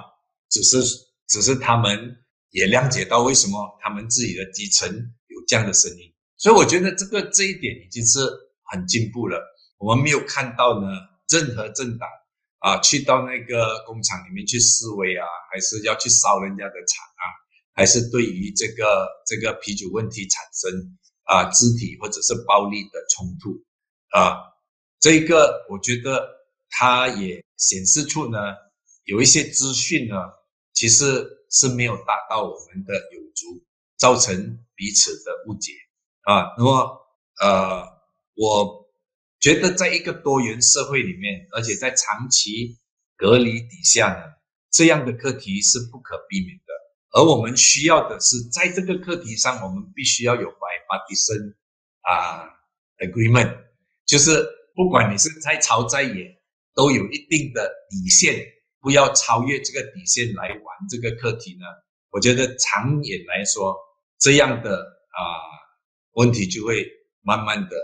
[0.51, 0.83] 只是
[1.29, 2.19] 只是他们
[2.51, 4.87] 也谅解到为什么他们自己的基层
[5.29, 8.21] 有这样的声音，所以我觉得这个这一点已经是
[8.65, 9.43] 很进步了，
[9.79, 10.89] 我们没有看到呢。
[11.31, 12.07] 任何政党
[12.63, 17.25] 啊，去到那个工厂里面去示威啊，还是要去烧人家的厂啊，
[17.75, 23.51] 还是对于这个这个啤酒问题产生啊肢体或者是暴力的冲突
[24.17, 24.39] 啊，
[25.01, 26.25] 这个我觉得
[26.71, 28.39] 它也显示出呢，
[29.05, 30.15] 有一些资讯呢，
[30.73, 33.61] 其实是没有达到我们的有足，
[33.99, 35.73] 造成彼此的误解
[36.23, 36.55] 啊。
[36.57, 36.99] 那么
[37.41, 37.83] 呃，
[38.37, 38.82] 我
[39.43, 42.79] 觉得在一个多元社会里面，而且在长期
[43.17, 44.23] 隔离底下呢，
[44.71, 46.73] 这样的课题是不可避免的。
[47.11, 51.57] 而我们需要的是，在这个课题上，我们必须要有 bipartisan
[52.03, 52.49] 啊
[52.99, 53.65] agreement，
[54.07, 56.41] 就是不管你是在朝在野，
[56.73, 58.47] 都有一定的底线，
[58.81, 61.67] 不要超越这个底线来玩这个课题呢。
[62.11, 63.77] 我觉得长远来说，
[64.21, 65.19] 这样的啊
[66.13, 66.87] 问题就会
[67.23, 67.77] 慢慢的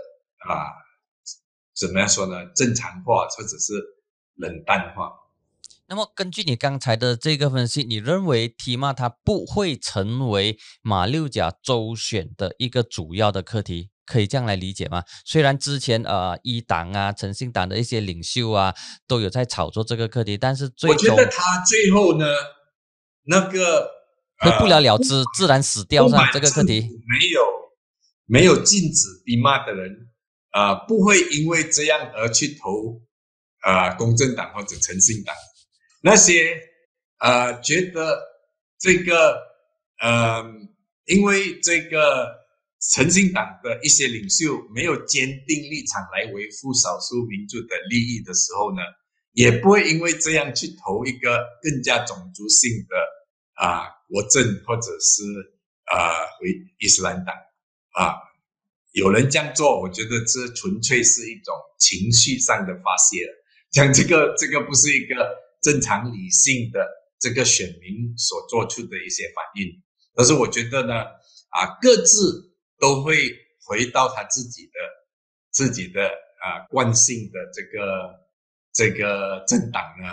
[0.47, 0.78] 啊
[1.79, 2.35] 怎么样说呢？
[2.55, 3.73] 正常化或者是
[4.35, 5.11] 冷淡化。
[5.87, 15.03] 那么根据你刚才的这个分析，你认为提马它不会成为马六甲州选的一个主要的课题，可以这样来理解吗？
[15.25, 18.75] 虽然之前呃一党啊、诚信党的一些领袖啊
[19.07, 22.25] 都有在炒作这个课题，但是最终我觉得他最后呢，
[23.23, 23.89] 那个
[24.37, 26.81] 会不了了之，自然死掉上这个课题。
[26.81, 27.41] 没有
[28.25, 30.08] 没有禁止逼骂的人
[30.51, 33.01] 啊，不会因为这样而去投
[33.61, 35.35] 啊公正党或者诚信党。
[36.01, 36.59] 那些
[37.19, 38.19] 呃觉得
[38.79, 39.37] 这个
[40.01, 40.43] 呃，
[41.05, 42.33] 因为这个
[42.93, 48.81] 诚信党的一些领袖没有坚定立场来维护少数民族的利益的时候呢，
[49.33, 52.95] 也不会因为这样去投一个更加种族性的
[53.55, 55.21] 啊国政或者是
[55.85, 57.35] 啊回伊斯兰党
[57.91, 58.28] 啊。
[58.91, 63.33] 有人这样做，我觉得这纯粹是一种情绪上的发泄了。
[63.71, 65.15] 讲这个，这个不是一个。
[65.61, 66.87] 正常理性的
[67.19, 69.83] 这个选民所做出的一些反应，
[70.15, 71.03] 但是我觉得呢，
[71.49, 73.35] 啊，各自都会
[73.65, 74.71] 回到他自己的
[75.51, 78.15] 自己的啊惯性的这个
[78.71, 80.07] 这个政党呢，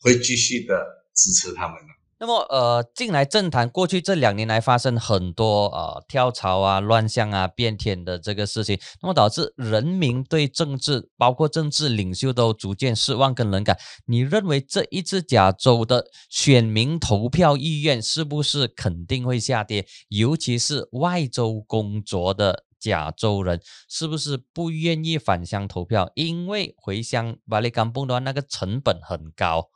[0.00, 1.97] 会继续的支持他们的。
[2.20, 13.78] 那么，呃，近来政坛过去这两年来发生很多呃跳槽啊、乱象啊、变天的这个事情，那么导致人民对政治，包括政治领袖都逐渐失望跟冷感。
[14.06, 19.86] 你认为这一次加州的选民投票意愿是不是肯定会下跌？
[20.08, 26.10] 尤其是外州工作的加州人，是不是不愿意返乡投票？
[26.16, 29.68] 因为回乡巴里甘蹦的话，那个成本很高。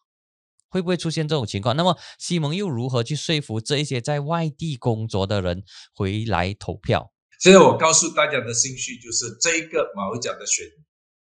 [0.73, 1.77] 会不会出现这种情况？
[1.77, 5.63] 那么西蒙又如何去说服这一些在外地工作的人
[5.95, 7.13] 回来投票？
[7.39, 10.65] 现在我告诉大家的兴趣就是，这一个马六甲的选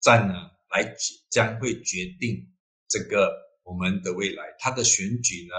[0.00, 0.34] 战呢，
[0.70, 0.94] 来
[1.28, 2.48] 将会决定
[2.88, 3.28] 这个
[3.64, 4.44] 我们的未来。
[4.60, 5.54] 它的选举呢，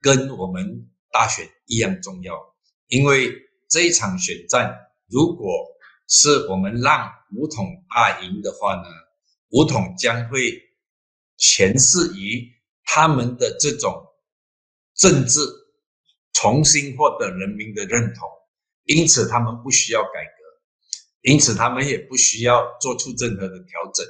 [0.00, 2.34] 跟我们大选一样重要，
[2.88, 3.32] 因为
[3.68, 4.76] 这一场选战，
[5.06, 5.64] 如果
[6.08, 8.88] 是我们让五统大赢的话呢，
[9.50, 10.60] 五统将会
[11.38, 12.57] 诠释于。
[12.90, 14.02] 他们的这种
[14.94, 15.40] 政治
[16.32, 18.26] 重新获得人民的认同，
[18.84, 24.06] 因此他们不需要改革，因此他们也不需要做出任何的调整，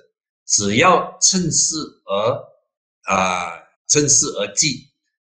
[0.46, 1.74] 只要趁势
[2.04, 4.88] 而啊趁势而继，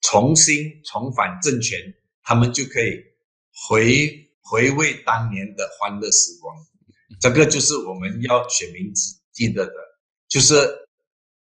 [0.02, 1.80] 重新重返政权，
[2.22, 3.04] 他们就可以
[3.68, 6.56] 回回味当年的欢乐时光。
[7.20, 9.74] 这个就是我们要选民记记得的，
[10.30, 10.88] 就是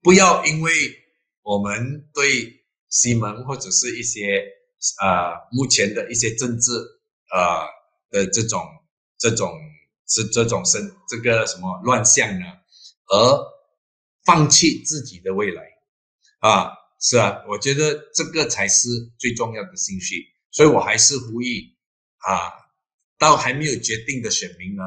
[0.02, 1.05] 不要因为。
[1.46, 4.44] 我们对西蒙或者是一些
[5.00, 6.72] 呃目前的一些政治
[7.32, 7.68] 呃
[8.10, 8.60] 的这种
[9.16, 9.56] 这种
[10.08, 12.46] 是这种生这个什么乱象呢，
[13.06, 13.40] 而
[14.24, 15.62] 放弃自己的未来。
[16.40, 21.76] 啊，是啊，我觉得这个才是最重要的兴趣，所以我还是呼吁
[22.18, 22.50] 啊，
[23.20, 24.82] 到还没有决定的选民呢，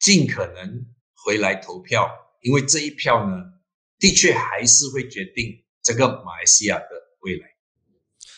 [0.00, 0.86] 尽可能
[1.24, 2.10] 回来投票，
[2.42, 3.36] 因为这一票呢，
[4.00, 5.63] 的确还是会决定。
[5.84, 6.86] 这个马来西亚的
[7.20, 7.48] 未来。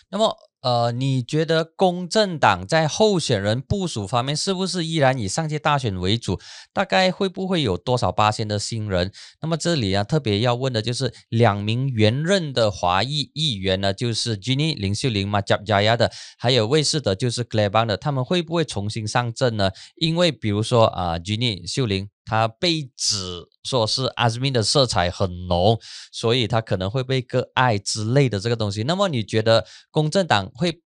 [0.09, 6.41] 那么，呃，你觉得公正党在候选人部署方面是不是依然以上届大选为主？
[6.73, 9.13] 大概会不会有多少八千的新人？
[9.41, 19.71] 那么这里啊，特别要问的就是两名原任的华裔议员呢，就是 Jenny 林秀玲嘛、贾加亚的，还有卫士的，就是 c l a b a n 的，他们会不会重新上阵呢？
[19.97, 22.09] 因为比如说啊，Jenny 秀玲。
[22.29, 25.79] 他被指说是阿兹敏的色彩很浓，
[26.11, 28.83] 所以他可能会被割爱之类的这个东西。
[28.83, 30.83] 那么你觉得公正党会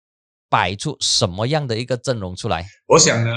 [0.49, 2.65] 摆出什么样的一个阵容出来？
[2.87, 3.29] 我想呢，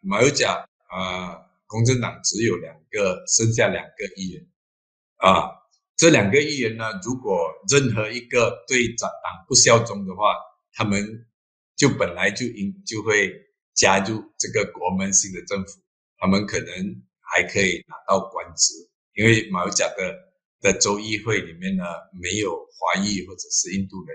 [0.00, 4.46] 马六甲啊，公正党只有两个，剩下两个议员
[5.18, 5.50] 啊，
[5.94, 7.38] 这两个议员呢，如果
[7.68, 10.34] 任何一个对党党不效忠的话，
[10.72, 11.26] 他们
[11.76, 13.30] 就本来就应就会
[13.74, 15.80] 加入这个国门性的政府，
[16.16, 17.02] 他们可能。
[17.32, 18.74] 还可以拿到官职，
[19.14, 20.14] 因为马六甲的
[20.60, 21.84] 的州议会里面呢
[22.20, 24.14] 没有华裔或者是印度人，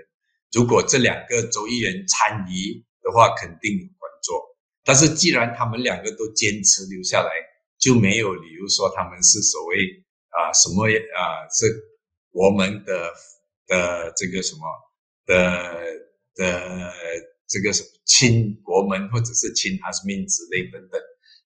[0.52, 4.56] 如果这两个州议员参与的话，肯定有关做。
[4.84, 7.30] 但是既然他们两个都坚持留下来，
[7.76, 9.84] 就没有理由说他们是所谓
[10.30, 11.66] 啊什么啊是
[12.30, 13.12] 我们的
[13.66, 14.60] 的这个什么
[15.26, 15.82] 的
[16.36, 16.94] 的
[17.48, 21.00] 这个什么亲国门或者是亲阿斯敏之类等等。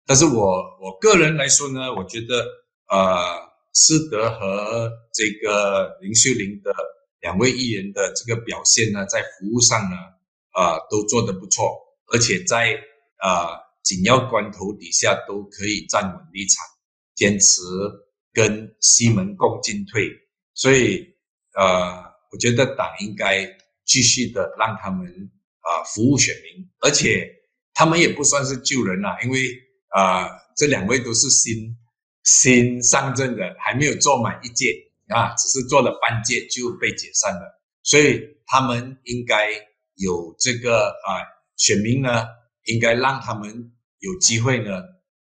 [0.07, 2.45] 但是我我个人来说呢，我觉得
[2.89, 3.53] 呃。
[3.75, 6.71] 施德和这个林秀玲的
[7.23, 9.97] 两位议员的这个表现呢，在服务上呢，
[10.51, 11.81] 啊，都做得不错，
[12.13, 12.79] 而且在
[13.17, 16.67] 啊紧要关头底下都可以站稳立场，
[17.15, 17.63] 坚持
[18.35, 20.11] 跟西门共进退。
[20.53, 21.07] 所以，
[21.55, 23.49] 呃，我觉得党应该
[23.87, 25.09] 继续的让他们
[25.61, 27.27] 啊服务选民，而且
[27.73, 29.49] 他们也不算是救人啊，因为
[29.95, 31.77] 啊这两位都是新。
[32.25, 34.73] 新上阵的还没有做满一届
[35.09, 39.51] 啊，只是做了半届就被解散了，所以他们应该
[39.97, 41.19] 有这个啊，
[41.57, 42.25] 选民呢
[42.67, 44.71] 应该让他们有机会呢，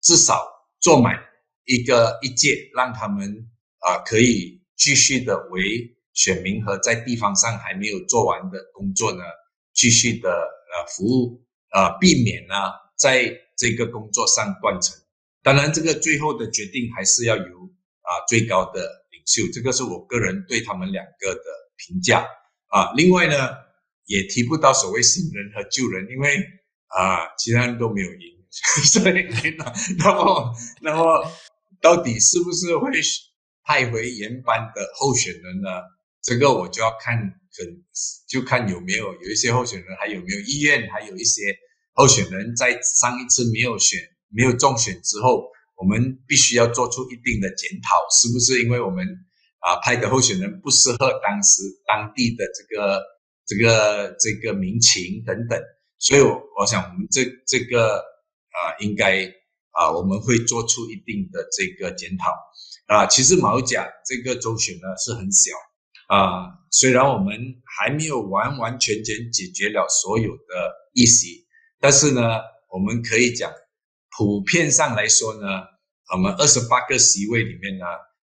[0.04, 0.48] 至少
[0.80, 1.20] 做满
[1.66, 3.50] 一个一届，让他们
[3.80, 9.24] 啊可以继续的为选民和在地方上还没有做完的工作呢，
[9.74, 12.54] 继续的呃服务啊，避免呢
[13.02, 14.96] 在这个工作上断层。
[15.44, 18.82] 当然，这个最后的决定还是要由啊最高的
[19.12, 21.44] 领袖，这个是我个人对他们两个的
[21.78, 22.28] 评价
[22.68, 22.94] 啊。
[22.96, 23.50] 另外呢，
[24.06, 26.38] 也提不到所谓新人和旧人，因为
[26.88, 28.46] 啊其他人都没有赢，
[28.86, 29.26] 所以
[29.98, 31.26] 那么那么
[31.82, 32.92] 到底是不是会
[33.64, 35.70] 派回原班的候选人呢？
[36.22, 37.84] 这个我就要看，很
[38.28, 41.58] 就看有没有有一些候选人还有没有意愿，还有一些
[41.94, 44.00] 候选人在上一次没有选。
[44.34, 45.44] 没有中选之后，
[45.76, 49.06] 我们必须要做出一定的检讨，是不是因为我们
[49.60, 53.04] 啊派的候选人不适合当时当地的这个
[53.46, 55.60] 这个这个民情等等？
[56.00, 59.26] 所以，我我想我们这这个啊，应该
[59.72, 62.32] 啊，我们会做出一定的这个检讨
[62.88, 63.06] 啊。
[63.08, 65.52] 其实毛甲这个周选呢是很小
[66.08, 71.41] 啊，虽然我们还没有完完全全解决了所有的议席，
[71.82, 72.22] 但是呢，
[72.70, 73.52] 我们可以讲。
[74.18, 75.48] 普遍上来说呢，
[76.14, 77.86] 我们二十八个席位里面呢，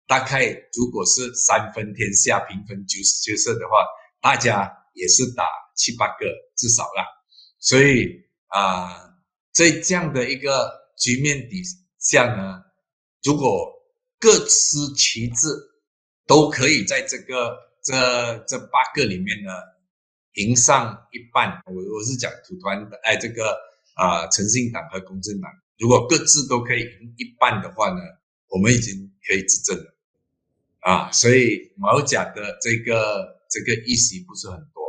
[0.05, 3.85] 大概如果是三分天下平分九十九色的话，
[4.21, 5.45] 大家也是打
[5.77, 6.25] 七八个
[6.57, 7.05] 至少啦。
[7.59, 8.13] 所以
[8.47, 9.15] 啊，
[9.53, 11.63] 在这样的一个局面底
[11.97, 12.61] 下呢，
[13.23, 13.73] 如果
[14.19, 15.47] 各司其职，
[16.27, 19.51] 都可以在这个这这八个里面呢
[20.33, 21.61] 赢上一半。
[21.65, 23.57] 我我是讲土团的，哎，这个
[23.95, 25.51] 啊，诚信党和公正党。
[25.77, 28.01] 如果各自都可以赢一半的话呢，
[28.47, 29.95] 我们已经可以执政了，
[30.81, 34.81] 啊，所以毛甲的这个这个议席不是很多，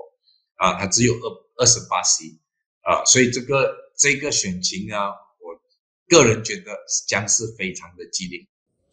[0.56, 2.40] 啊，它只有二二十八席，
[2.82, 4.96] 啊，所以这个这个选情呢，
[5.38, 5.62] 我
[6.08, 6.76] 个人觉得
[7.06, 8.46] 将是非常的激烈。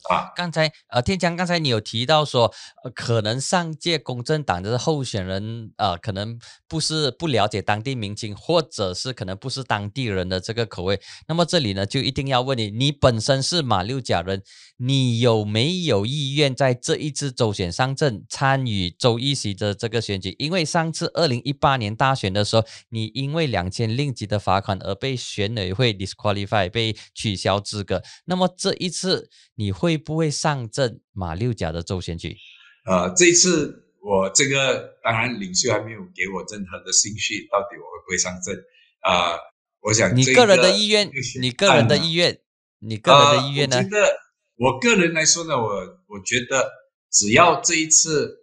[0.09, 2.53] 啊，刚才呃，天强，刚才你有提到说，
[2.83, 11.01] 呃，可能上届公正党的候选人，呃，可能不是不了解当地民情，或者是可能不是当地人的这个口味。
[11.27, 14.41] 那么这里呢，就一定要问你，你本身是马六甲人，
[14.77, 20.33] 你有没有意愿在这一次州选上阵，参与州议席的这个选举？
[20.39, 28.01] 因为上次二零一八年大选的时候，你因为两千令吉的罚款而被选委会 disqualify，被取消资格。
[28.25, 29.96] 那么这一次你会？
[29.97, 32.37] 不会上阵马六甲的周选举？
[32.85, 38.55] 呃，这次我这个当然领袖还没有给我任何的信息，到底我会不会上阵？
[39.01, 39.37] 啊，
[39.81, 42.39] 我想你个人的意愿，你个人的意愿，
[42.79, 43.77] 你个人的意愿呢？
[43.77, 44.19] 我觉得
[44.55, 46.71] 我个人来说呢，我我觉得
[47.11, 48.37] 只要这一次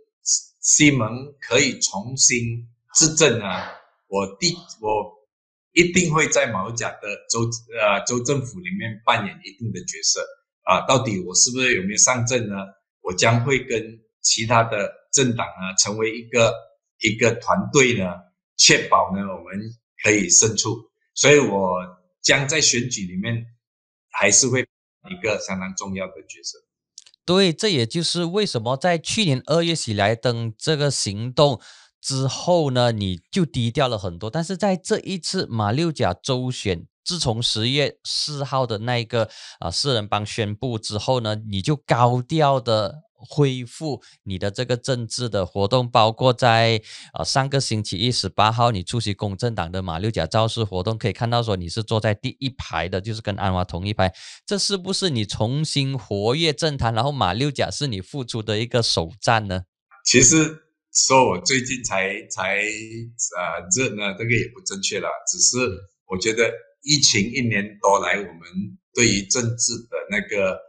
[0.61, 3.73] 西蒙可以重新执政啊，
[4.09, 5.13] 我第我
[5.73, 7.41] 一定会在马六甲的州
[7.81, 10.21] 呃州政府里面扮演一定的角色。
[10.65, 12.55] 啊，到底我是不是有没有上阵呢？
[13.03, 16.55] 我将会跟其他的政党呢，成为一个
[17.01, 18.07] 一个团队呢，
[18.57, 19.61] 确保呢我们
[20.03, 20.75] 可以胜出。
[21.15, 21.77] 所以我
[22.23, 23.45] 将在选举里面
[24.11, 26.59] 还是会一个相当重要的角色。
[27.27, 31.61] 对，这也就是为什么在去年二月喜来登这个行动
[32.01, 34.31] 之后呢，你就低调了很多。
[34.31, 36.87] 但是在这一次马六甲州选。
[37.05, 39.29] 自从十月四号的那个
[39.61, 46.83] 啊四人帮宣布之后呢，你就高调的恢复你的这个政治的活动，包括在
[47.13, 54.13] 啊上个星期一十八号你出席公正党的马六甲造势活动，可以看到说你是坐在第一排的，就是跟安华同一排，
[54.45, 56.93] 这是不是你重新活跃政坛？
[56.95, 59.63] 然后马六甲是你付出的一个首战呢？
[60.05, 60.59] 其实
[60.93, 62.59] 说我最近才才
[63.39, 65.09] 啊认呢，这个也不正确了。
[65.27, 65.57] 只是
[66.07, 66.53] 我觉得
[66.85, 68.43] 疫情一年多来，我们
[68.95, 70.61] 对于政治的那个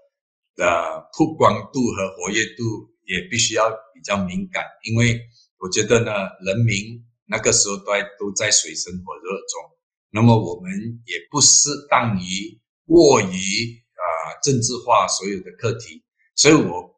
[0.55, 5.22] 的曝光度和活跃度也必须要比较敏感，因为
[5.59, 6.11] 我觉得呢，
[6.43, 9.78] 人民那个时候都在都在水深火热中，
[10.09, 10.72] 那么我们
[11.05, 14.03] 也不适当于过于啊
[14.41, 16.03] 政治化所有的课题，
[16.34, 16.95] 所以我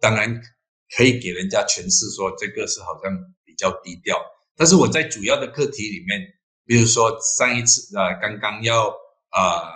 [0.00, 0.42] 当然。
[0.96, 3.10] 可以给人家诠释说这个是好像
[3.44, 4.16] 比较低调，
[4.54, 6.20] 但是我在主要的课题里面，
[6.66, 8.88] 比如说上一次啊，刚刚要
[9.30, 9.70] 啊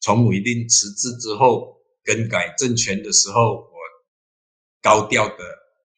[0.00, 3.70] 从武一定辞职之后更改政权的时候，我
[4.82, 5.44] 高调的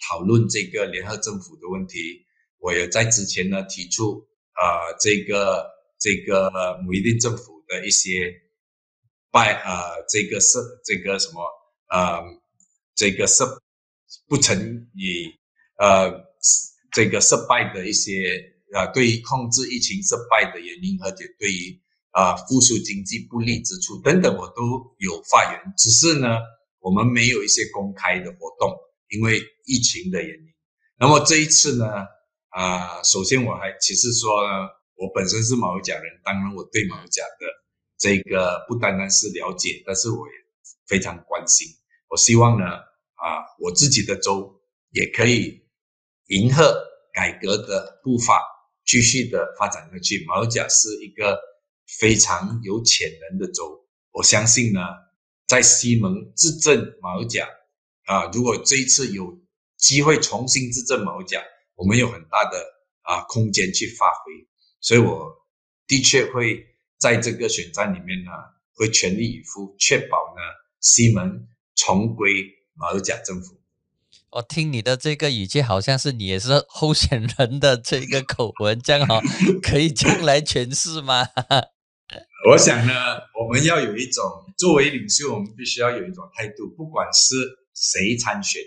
[0.09, 2.27] 讨论这个联合政府的问题，
[2.59, 5.67] 我也在之前呢提出啊这个
[5.99, 6.51] 这个
[6.87, 8.33] 武一定政府的一些
[9.31, 11.43] 败啊这个是这个什么
[11.87, 12.23] 啊
[12.95, 13.45] 这个是。
[14.29, 15.33] 不曾以
[15.79, 16.11] 呃
[16.93, 24.63] 这个失败的一些啊，对于控制疫情失败的原因，而且对于啊复苏经济不利之处等等，我都
[24.99, 25.61] 有发言。
[25.77, 26.39] 只是呢，
[26.81, 28.77] 我们没有一些公开的活动，
[29.09, 30.47] 因为疫情的原因。
[30.99, 31.87] 那么这一次呢，
[32.49, 34.31] 啊，首先我还其实说，
[34.97, 37.47] 我本身是马六甲人，当然我对马六甲的
[37.99, 40.35] 这个不单单是了解，但是我也
[40.87, 41.69] 非常关心。
[42.09, 42.65] 我希望呢。
[43.19, 44.61] 啊，我自己的州
[44.91, 45.67] 也可以
[46.27, 48.43] 迎合改革的步伐，
[48.87, 50.25] 继续的发展下去。
[50.27, 51.39] 马六甲是一个
[51.99, 54.81] 非常有潜能的州，我相信呢，
[55.47, 57.47] 在西蒙执政马六甲
[58.05, 59.39] 啊，如果这一次有
[59.77, 61.43] 机会重新执政马六甲，
[61.75, 62.65] 我们有很大的
[63.03, 64.33] 啊空间去发挥。
[64.81, 65.35] 所以我
[65.87, 66.65] 的确会
[66.99, 68.31] 在这个选战里面呢，
[68.75, 70.41] 会全力以赴，确保呢
[70.81, 72.55] 西蒙重归。
[72.79, 73.56] 马六甲政府，
[74.33, 79.21] 我听你的这个语气，好像是你也是候选人的这个口吻，这样哈，
[79.63, 81.27] 可以这样来诠释吗？
[82.51, 82.93] 我想呢，
[83.41, 84.23] 我们要有一种
[84.59, 87.35] 作为领袖，我们必须要有一种态度，不管是
[87.75, 88.61] 谁参选，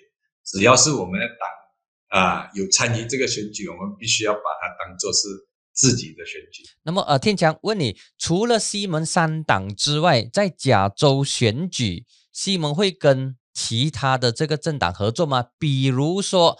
[0.46, 5.28] 只要是我们的党啊有参与这个选举，我们必须要把它当做是
[5.74, 6.64] 自己的选举。
[6.84, 13.36] 那么呃，天强问你，除了西门三党之外，在加州选举，西门会跟？
[13.62, 15.48] 其他的这个政党合作吗？
[15.60, 16.58] 比如说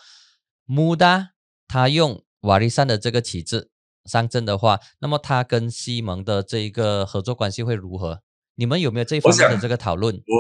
[0.66, 1.30] 穆达，
[1.66, 3.72] 他用瓦利山的这个旗帜
[4.04, 8.22] 上阵的话，那么他跟西蒙的这一个合作关系会如何？
[8.56, 10.14] 你们有没有这方面的这个讨论？
[10.14, 10.38] 我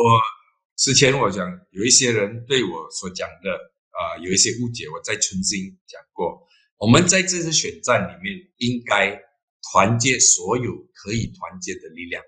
[0.75, 3.49] 之前我讲有一些人对我所讲的
[3.95, 6.45] 啊有一些误解，我再重新讲过。
[6.77, 9.17] 我们在这次选战里面应该
[9.71, 12.21] 团结所有可以团结的力量，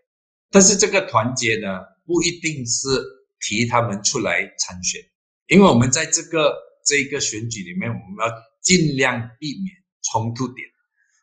[0.49, 3.20] 但是这个团结呢，不一定是。
[3.42, 5.02] 提他们出来参选，
[5.48, 10.68] 因为我们在这个这个选举里面，我们要尽量避免冲突点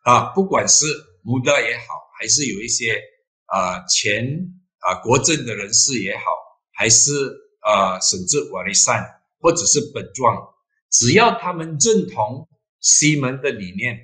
[0.05, 0.87] 啊，不管是
[1.23, 1.85] 穆德也好，
[2.19, 3.01] 还是有一些
[3.47, 4.27] 啊前
[4.81, 6.25] 啊国政的人士也好，
[6.73, 7.13] 还是
[7.61, 9.05] 啊甚至瓦利善
[9.41, 10.37] 或者是本庄，
[10.91, 12.49] 只要他们认同
[12.81, 13.97] 西门的理念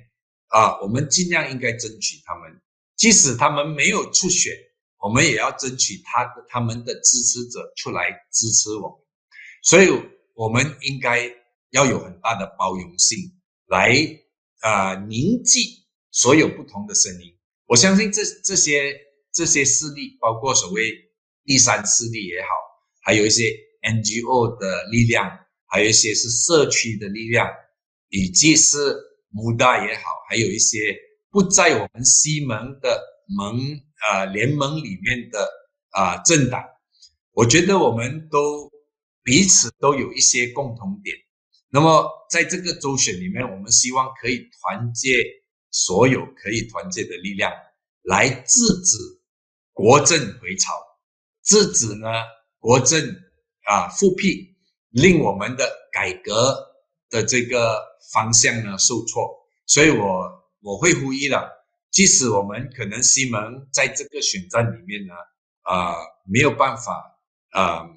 [0.47, 2.61] 啊，我们尽量应该争取他们，
[2.95, 4.53] 即使他们没有出选。
[5.05, 8.97] 我们也要争取他他们的支持者出来支持我们，
[9.61, 9.87] 所以
[10.33, 11.31] 我们应该
[11.69, 13.19] 要有很大的包容性，
[13.67, 13.95] 来
[14.61, 15.59] 啊凝聚
[16.09, 17.37] 所有不同的声音。
[17.67, 18.99] 我相信这这些
[19.31, 20.91] 这些势力，包括所谓
[21.43, 22.47] 第三势力也好，
[23.03, 23.43] 还有一些
[23.83, 25.29] NGO 的力量，
[25.67, 27.47] 还有一些是社区的力量，
[28.09, 28.95] 以及是
[29.29, 30.97] 穆大也好，还有一些
[31.29, 33.84] 不在我们西门的门。
[33.99, 35.49] 啊，联盟里面的
[35.91, 36.63] 啊政党，
[37.31, 38.71] 我觉得我们都
[39.23, 41.15] 彼此都有一些共同点。
[41.69, 45.23] 那么在这个周选里面，我们希望可以团结
[45.71, 47.51] 所有可以团结的力量，
[48.03, 48.97] 来制止
[49.73, 50.73] 国政回潮，
[51.43, 52.07] 制止呢
[52.59, 53.01] 国政
[53.63, 54.55] 啊复辟，
[54.91, 56.55] 令我们的改革
[57.09, 57.81] 的这个
[58.13, 59.29] 方向呢受挫。
[59.65, 60.29] 所以我
[60.61, 61.54] 我会呼吁了。
[61.95, 65.13] 即使我们可能西蒙在这个选战里面呢，
[65.61, 67.17] 啊，没有办法
[67.51, 67.87] 啊，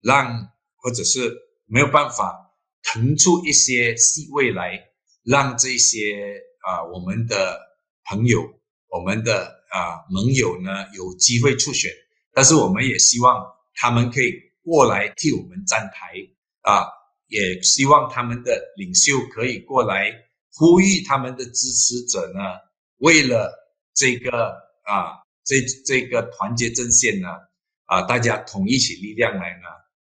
[0.00, 1.36] 让或者是
[1.66, 2.54] 没有办法
[2.84, 4.78] 腾出一些席位来，
[5.24, 7.58] 让这些啊我们的
[8.04, 8.48] 朋友、
[8.86, 11.90] 我们的啊盟友呢有机会出选，
[12.32, 13.44] 但是我们也希望
[13.74, 14.32] 他们可以
[14.62, 16.12] 过来替我们站台
[16.62, 16.86] 啊，
[17.26, 20.12] 也希望他们的领袖可以过来
[20.52, 22.67] 呼吁他们的支持者呢。
[22.98, 23.52] 为了
[23.94, 24.30] 这个
[24.84, 27.28] 啊，这这个团结阵线呢，
[27.86, 29.66] 啊，大家统一起力量来呢，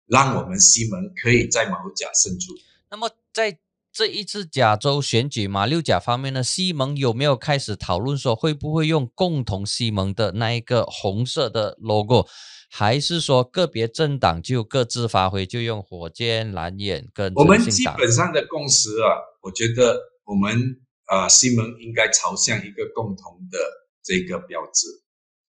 [0.07, 2.53] 让我们西门可以在马六甲胜出。
[2.91, 3.59] 那么在
[3.91, 12.27] 这一次甲州选举，马六甲方面呢，西蒙有没有开始讨论说会不会用共同西蒙的那一个红色的 logo，
[12.69, 20.79] 还是说个别政党就各自发挥，就用火箭、蓝眼跟我们基本上的共识啊，我觉得我们
[21.09, 23.59] 啊西蒙应该朝向一个共同的
[24.03, 24.87] 这个标志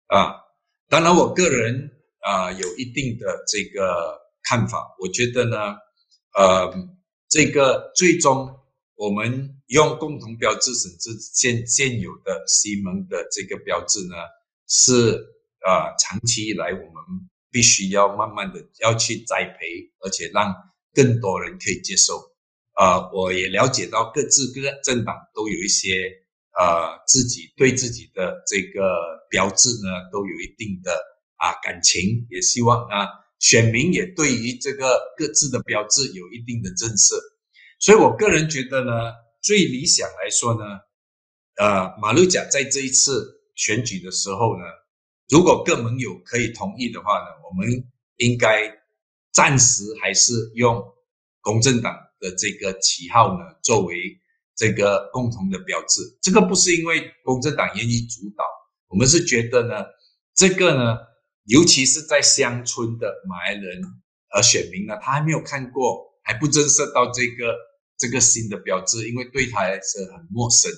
[0.07, 0.35] 啊。
[0.89, 1.91] 当然，我个人
[2.21, 5.57] 啊有一定的这个看法，我觉得呢，
[6.35, 6.97] 呃。
[7.33, 8.59] 这个最终，
[8.97, 14.17] 我们用共同标志甚至现现有的西蒙的这个标志呢，
[14.67, 15.15] 是
[15.61, 20.53] 啊，长期以来我们必须要慢慢的要去栽培，而且让
[20.93, 22.30] 更多人可以接受。
[22.73, 26.11] 啊，我也了解到各自各政党都有一些
[26.53, 28.83] 啊自己对自己的这个
[29.29, 30.93] 标志呢都有一定的
[31.37, 33.09] 啊感情，也希望啊。
[33.41, 37.15] 选民也对于这个各自的标志有一定的震慑，
[37.79, 38.93] 所以我个人觉得呢，
[39.41, 40.61] 最理想来说呢，
[41.57, 44.65] 呃，马六甲在这一次选举的时候呢，
[45.31, 47.67] 如果各盟友可以同意的话呢，我们
[48.17, 48.71] 应该
[49.33, 50.85] 暂时还是用
[51.41, 53.97] 公正党的这个旗号呢作为
[54.55, 56.03] 这个共同的标志。
[56.23, 58.45] 这个不是因为公正党愿意主导，
[58.89, 59.85] 我们是觉得呢，
[60.35, 61.11] 这个呢。
[61.47, 63.83] 尤其是在乡村的马来人
[64.29, 67.57] 和选民呢，他还没有看过，还不震慑到这个
[67.99, 70.71] 这个新的标志，因为对他来说很陌生。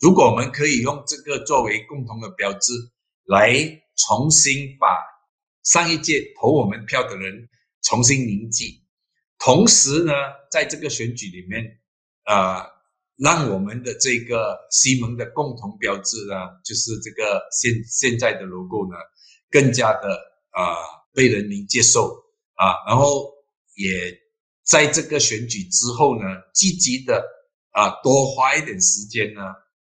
[0.00, 2.72] 如果我们可以用这个作为共同的标志，
[3.26, 3.54] 来
[4.08, 4.88] 重新把
[5.62, 7.48] 上一届投我们票的人
[7.82, 8.82] 重新铭记，
[9.38, 10.12] 同时呢，
[10.50, 11.64] 在这个选举里面，
[12.24, 12.64] 呃，
[13.16, 16.34] 让我们的这个西蒙的共同标志呢，
[16.64, 18.96] 就是这个现现在的 logo 呢。
[19.50, 20.10] 更加的
[20.50, 20.76] 啊
[21.14, 22.22] 被人民接受
[22.52, 23.32] 啊，然后
[23.76, 24.14] 也
[24.62, 27.24] 在这个选举之后呢，积极的
[27.70, 29.40] 啊多花一点时间呢，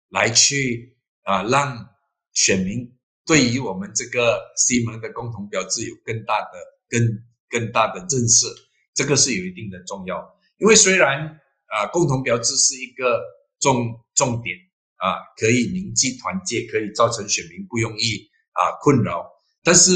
[0.08, 1.88] 来去啊让
[2.32, 2.92] 选民
[3.24, 7.00] 对于我们这个西蒙的共同标志有更大的、更
[7.48, 8.46] 更大的认识，
[8.94, 10.22] 这个是有一定的重要。
[10.58, 11.26] 因为虽然
[11.66, 13.20] 啊共同标志是一个
[13.60, 14.56] 重重点
[14.96, 19.28] 啊，可以铭记团结，可以造成选民不容易啊困扰。
[19.64, 19.90] 但是，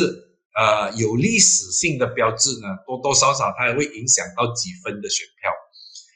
[0.55, 5.53] 呃，有历史性的标志呢，多多少少它也会影响到几分的选票，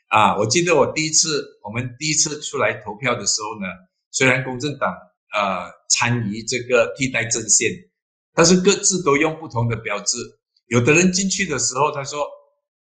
[0.08, 3.66] 啊，我记得我第一次我们第一次出来投票的时候呢，
[4.10, 4.90] 虽然公正党
[5.34, 7.70] 呃参与这个替代阵线，
[8.34, 10.16] 但是各自都用不同的标志。
[10.66, 12.24] 有的人进去的时候他说，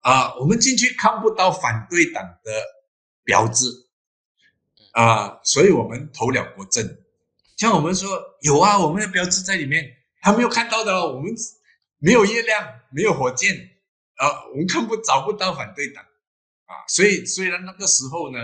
[0.04, 2.52] 啊，我们进去看不到反对党的
[3.24, 3.66] 标志，
[4.92, 6.86] 啊，所以我们投了国政。
[7.56, 9.84] 像我们说有啊，我们的标志在里面。
[10.24, 11.30] 他没有看到的，我们
[11.98, 13.54] 没有月亮，没有火箭，
[14.16, 16.02] 啊，我们看不找不到反对党，
[16.64, 18.38] 啊，所以虽然那个时候呢，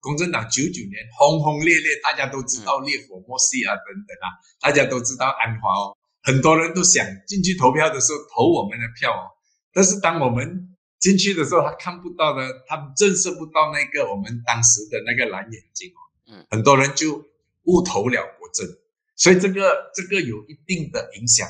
[0.00, 9.36] 公正党九九年轰轰烈烈，大家都知道烈火莫西啊等等啊，大家都知道安华哦，很多人都想进去投票的时候投我们的票哦，
[9.74, 16.00] 但是当我们进去的时候，他看不到的，他震慑不到那个我们当时的那个蓝眼睛哦，
[16.32, 17.24] 嗯，很多人就
[17.64, 18.66] 误投了国政。
[19.14, 21.48] 所以这个这个有一定的影响，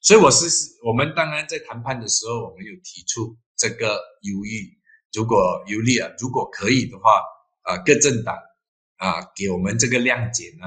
[0.00, 0.46] 所以我是
[0.84, 4.78] 我们当然在谈判的时候，我们有提出这个犹豫，
[5.12, 7.20] 如果有利啊，如果可以的话，
[7.62, 8.36] 啊，各政党
[8.98, 10.66] 啊，给我们这个谅解呢，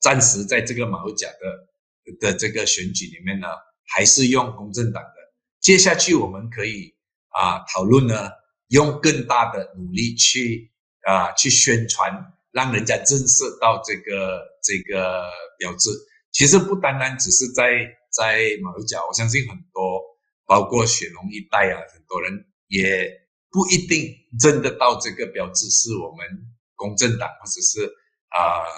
[0.00, 3.46] 暂时在这个马六甲的的这个选举里面呢，
[3.86, 5.14] 还是用公正党的，
[5.60, 6.96] 接下去我们可以
[7.32, 8.30] 啊讨论呢，
[8.68, 10.70] 用更大的努力去
[11.02, 12.32] 啊去宣传。
[12.52, 15.24] 让人家认识到这个这个
[15.56, 15.88] 标志，
[16.32, 17.64] 其实不单单只是在
[18.10, 20.02] 在马六甲，我相信很多，
[20.44, 23.10] 包括雪龙一带啊，很多人也
[23.50, 26.26] 不一定认得到这个标志是我们
[26.74, 27.86] 公正党或者是
[28.28, 28.68] 啊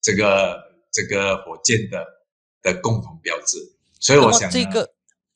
[0.00, 0.62] 这个
[0.92, 2.06] 这个火箭的
[2.62, 3.58] 的共同标志，
[3.98, 4.88] 所以我想这个。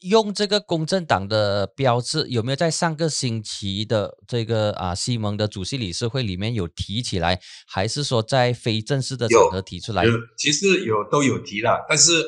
[0.05, 10.05] 用这个公正党的标志有没有在上个星期的这个啊西蒙的主席理事会里面有提起来，还是说在非正式的场合提出来？
[10.05, 12.23] 有，其实有都有提了，但是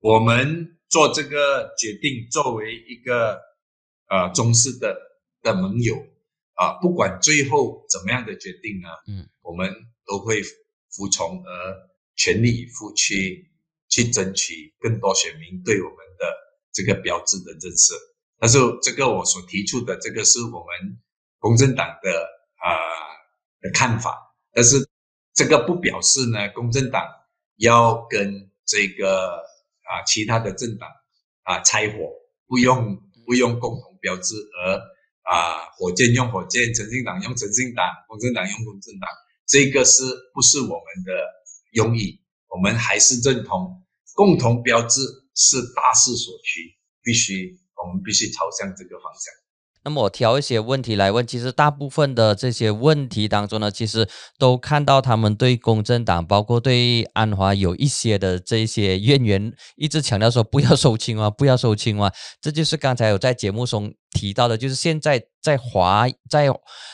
[0.00, 3.40] 我们做这个决定，作为一个
[4.10, 4.94] 呃中式的
[5.40, 5.94] 的盟友
[6.54, 9.74] 啊，不管最后怎么样的决定呢，嗯，我们
[10.06, 11.74] 都会服从，而
[12.16, 13.50] 全力以赴去
[13.88, 16.43] 去争取更多选民对我们的。
[16.74, 17.94] 这个标志的认识，
[18.38, 20.98] 但是这个我所提出的这个是我们
[21.38, 22.10] 公正党的
[22.56, 22.68] 啊
[23.60, 24.18] 的看法，
[24.52, 24.86] 但是
[25.32, 27.06] 这个不表示呢，公正党
[27.56, 29.36] 要跟这个
[29.82, 30.88] 啊其他的政党
[31.44, 32.10] 啊拆伙，
[32.48, 34.76] 不用不用共同标志，而
[35.22, 39.08] 啊，火箭用火箭，诚信党用诚信党，公正党用公正党，
[39.46, 40.02] 这个是
[40.34, 41.12] 不是我们的
[41.72, 42.20] 用意？
[42.48, 43.82] 我们还是认同
[44.14, 45.00] 共同标志
[45.34, 49.32] 是大势所趋，必须我们必须朝向这个方向。
[49.86, 54.08] 那么我挑一些问题来问，其实大部分的这些问题当中呢，其实
[54.38, 63.94] 都看到他们对公正党，包括对安华有一些的这些怨言，一直强调说不要收清啊，不要收清啊，这就是刚才有在节目中。
[64.14, 66.48] 提到的就是现在在华在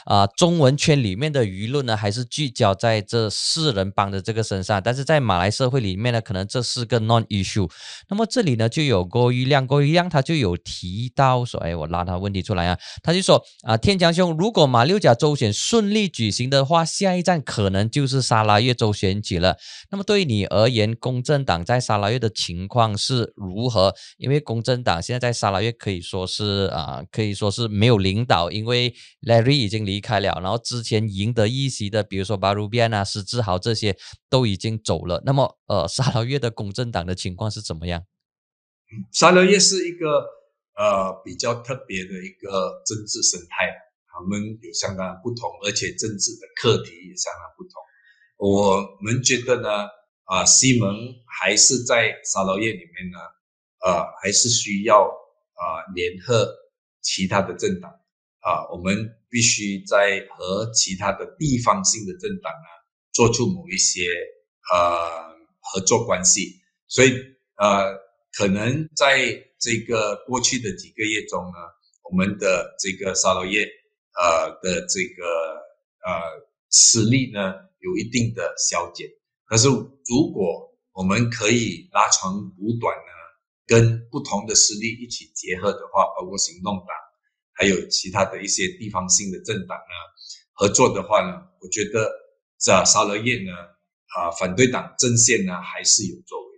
[0.07, 4.83] 啊中文圈里面的舆论呢，还是聚焦在这四人帮的这个身上。
[4.83, 7.71] 但是在马来社会里面呢，可能这是个 non issue。
[8.09, 19.57] 那么这里呢，就有郭玉亮，郭玉亮他就有提到说，哎，我拉他问题出来啊，他就说啊，天强兄，如果马六甲州选顺利举行的话，下一站可能就是沙拉越州选举了。
[19.91, 23.95] 那么对你而言，公正党在沙拉越的情况是如何？
[24.19, 27.05] 因为公正党现在在沙拉越可以说是啊。
[27.11, 28.95] 可以说是没有领导，因为
[29.27, 33.97] Larry 已经离开了，然后之前赢得一席的，比如说巴鲁边啊、施志豪这些
[34.29, 35.21] 都已经走了。
[35.27, 38.05] 那么，呃，沙劳越的公正党的情况是怎么样？
[39.13, 40.25] 沙劳越是一个
[40.77, 43.67] 呃比较特别的一个政治生态，
[44.07, 47.73] 他们有相当不同，而且政治的课题也相当不同。
[48.39, 49.69] 我们觉得呢，
[50.25, 50.95] 啊，西蒙
[51.41, 53.19] 还是在沙劳越里面呢，
[53.85, 56.60] 呃，还是需要啊联合。
[57.03, 57.91] 其他的政党
[58.41, 58.97] 啊，我们
[59.29, 62.69] 必须在和其他的地方性的政党啊，
[63.13, 64.09] 做出某一些
[64.73, 66.61] 呃合作关系。
[66.89, 67.13] 所以
[67.57, 67.95] 呃，
[68.33, 71.59] 可能在这个过去的几个月中呢，
[72.11, 75.25] 我们的这个沙劳越呃的这个
[76.05, 79.09] 呃实力呢，有一定的消减。
[79.45, 83.20] 可是如果我们可以拉长补短呢？
[83.71, 86.89] 跟不同的势力一起结合的话，包括行动党，
[87.53, 89.95] 还有其他的一些地方性的政党呢，
[90.55, 92.11] 合作的话呢，我觉得
[92.59, 93.53] 这沙勒叶呢，
[94.17, 96.50] 啊，反对党阵线呢还是有作为。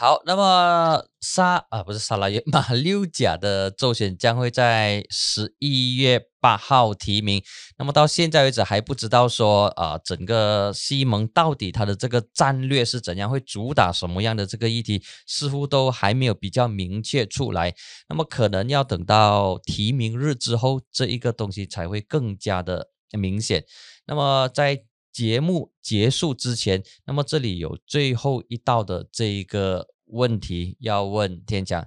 [0.00, 7.42] 好，那么沙啊不是沙拉耶 马六甲的周选将会在十一月八号提名。
[7.78, 17.74] 那么到现在为止还不知道说啊整个西蒙到底他的这个战略是怎样，会主打什么样的这个议题，似乎都还没有比较明确出来。
[18.08, 23.64] 那么可能要等到提名日之后，这一个东西才会更加的明显。
[24.06, 24.80] 那么在
[25.12, 31.84] 节目结束之前，那么这里有最后一道的这一个问题要问天强。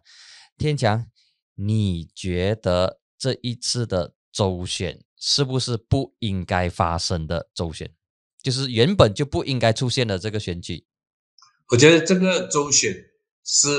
[0.57, 1.07] 天强，
[1.55, 7.93] 你觉得这一次的周选是不是不应该发生的周选？
[8.43, 10.85] 就是原本就不应该出现的这个选举？
[11.69, 12.93] 我觉得这个周选
[13.45, 13.69] 是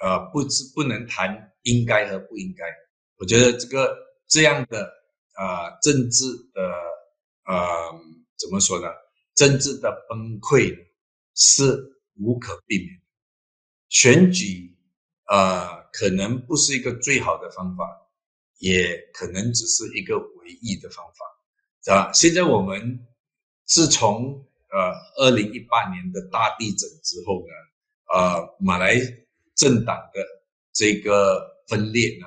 [0.00, 2.64] 呃，不是不能谈应该和不应该。
[3.18, 3.94] 我觉得这个
[4.26, 4.80] 这样的
[5.36, 6.24] 呃政治
[6.54, 6.62] 的
[7.44, 8.15] 呃。
[8.36, 8.86] 怎么说呢？
[9.34, 10.76] 政治的崩溃
[11.34, 11.62] 是
[12.14, 13.00] 无可避免。
[13.88, 14.76] 选举，
[15.28, 17.84] 呃，可能不是一个最好的方法，
[18.58, 21.24] 也可能只是一个唯一的方法，
[21.84, 22.12] 是吧？
[22.12, 23.06] 现在我们
[23.64, 27.52] 自从呃二零一八年的大地震之后呢，
[28.14, 28.96] 呃，马来
[29.54, 30.20] 政党的
[30.72, 32.26] 这个分裂呢，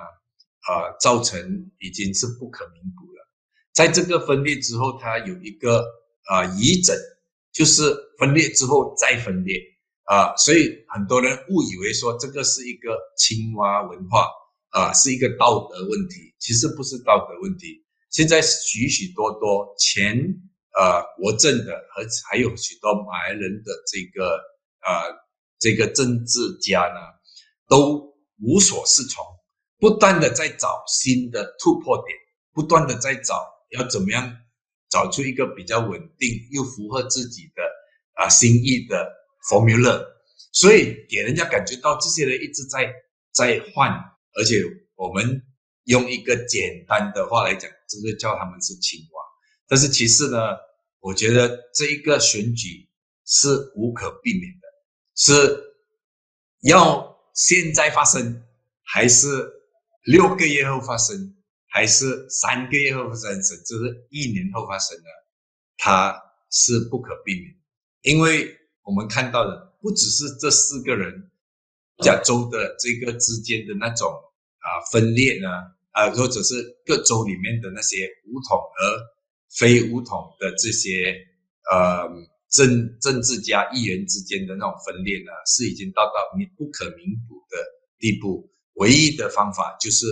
[0.70, 3.19] 呃，造成已经是不可弥补了。
[3.74, 5.86] 在这个分裂之后，它有一个。
[6.30, 6.96] 啊，遗症
[7.52, 9.58] 就是分裂之后再分裂
[10.04, 14.30] 啊，所以很多人误以为说这个是一个青蛙文化
[14.70, 17.84] 啊，是一个道德问题，其实不是道德问题。
[18.12, 20.16] 现在许许多多前
[20.78, 24.30] 呃国政的和还有许多马来人的这个
[24.86, 25.18] 呃
[25.58, 27.00] 这个政治家呢，
[27.68, 29.26] 都无所适从，
[29.80, 32.16] 不断的在找新的突破点，
[32.54, 34.38] 不断的在找要怎么样。
[34.92, 37.62] 找出一个比较稳定又符合自己的
[38.14, 39.08] 啊心意的
[39.48, 40.04] formula，
[40.52, 42.92] 所以给人家感觉到这些人一直在
[43.32, 43.92] 在换，
[44.34, 44.56] 而且
[44.96, 45.44] 我们
[45.84, 49.24] 用一个简单的话来讲，就是叫他们是青蛙。
[49.68, 50.40] 但是其次呢，
[51.02, 52.90] 我觉得这一个选举
[53.28, 54.68] 是无可避免的，
[55.16, 55.64] 是
[56.64, 58.44] 要现在发生，
[58.82, 59.28] 还是
[60.04, 61.36] 六个月后发生？
[61.72, 65.04] 还是三个月后发生，甚至是一年后发生的，
[65.78, 66.20] 它
[66.50, 67.56] 是不可避免。
[68.02, 71.30] 因为我们看到的不只是这四个人，
[72.04, 74.10] 加州的这个之间的那种
[74.58, 75.48] 啊分裂呢，
[75.92, 76.56] 啊或者是
[76.88, 79.00] 各州里面的那些武统和
[79.56, 81.16] 非武统的这些
[81.72, 82.10] 呃
[82.50, 87.64] 政政治家议员之间的那种分裂呢，是已经到到弥不可弥补的
[88.00, 88.52] 地步。
[88.74, 90.08] 唯一的方法就是。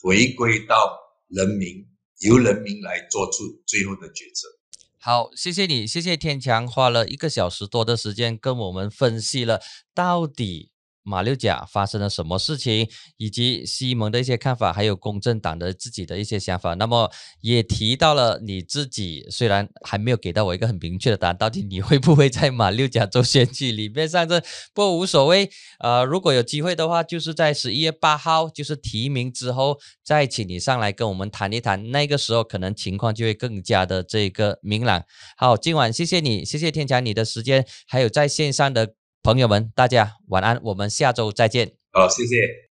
[0.00, 0.98] 回归到
[1.28, 1.86] 人民，
[2.20, 4.48] 由人民来做出最后的决策。
[5.00, 9.60] 好，谢谢你，谢谢天强，花了一个小时多的时间跟我们分析了
[9.94, 10.70] 到底。
[11.08, 12.86] 马六甲发生了什么事情，
[13.16, 16.74] 以及西蒙的一些看法，还有公正党的自己的一些想法。
[16.74, 17.10] 那么
[17.40, 24.42] 也提到了你自己，虽然还没有给到我一个很明确的答案，到底你会不会在马六甲州选举里面上阵？
[24.74, 25.48] 不过无所谓，
[25.78, 31.90] 呃，如果有机会的话，就是在十一月八号，就是提名之后，再请你上来跟我们谈一谈。
[31.90, 35.02] 那个时候可能情况就会更加的这个明朗。
[35.38, 38.94] 好，今晚谢谢你，谢谢天强你的时间，还有在线上的。
[39.22, 41.72] 朋友们，大家晚安，我们下周再见。
[41.92, 42.68] 好，谢谢。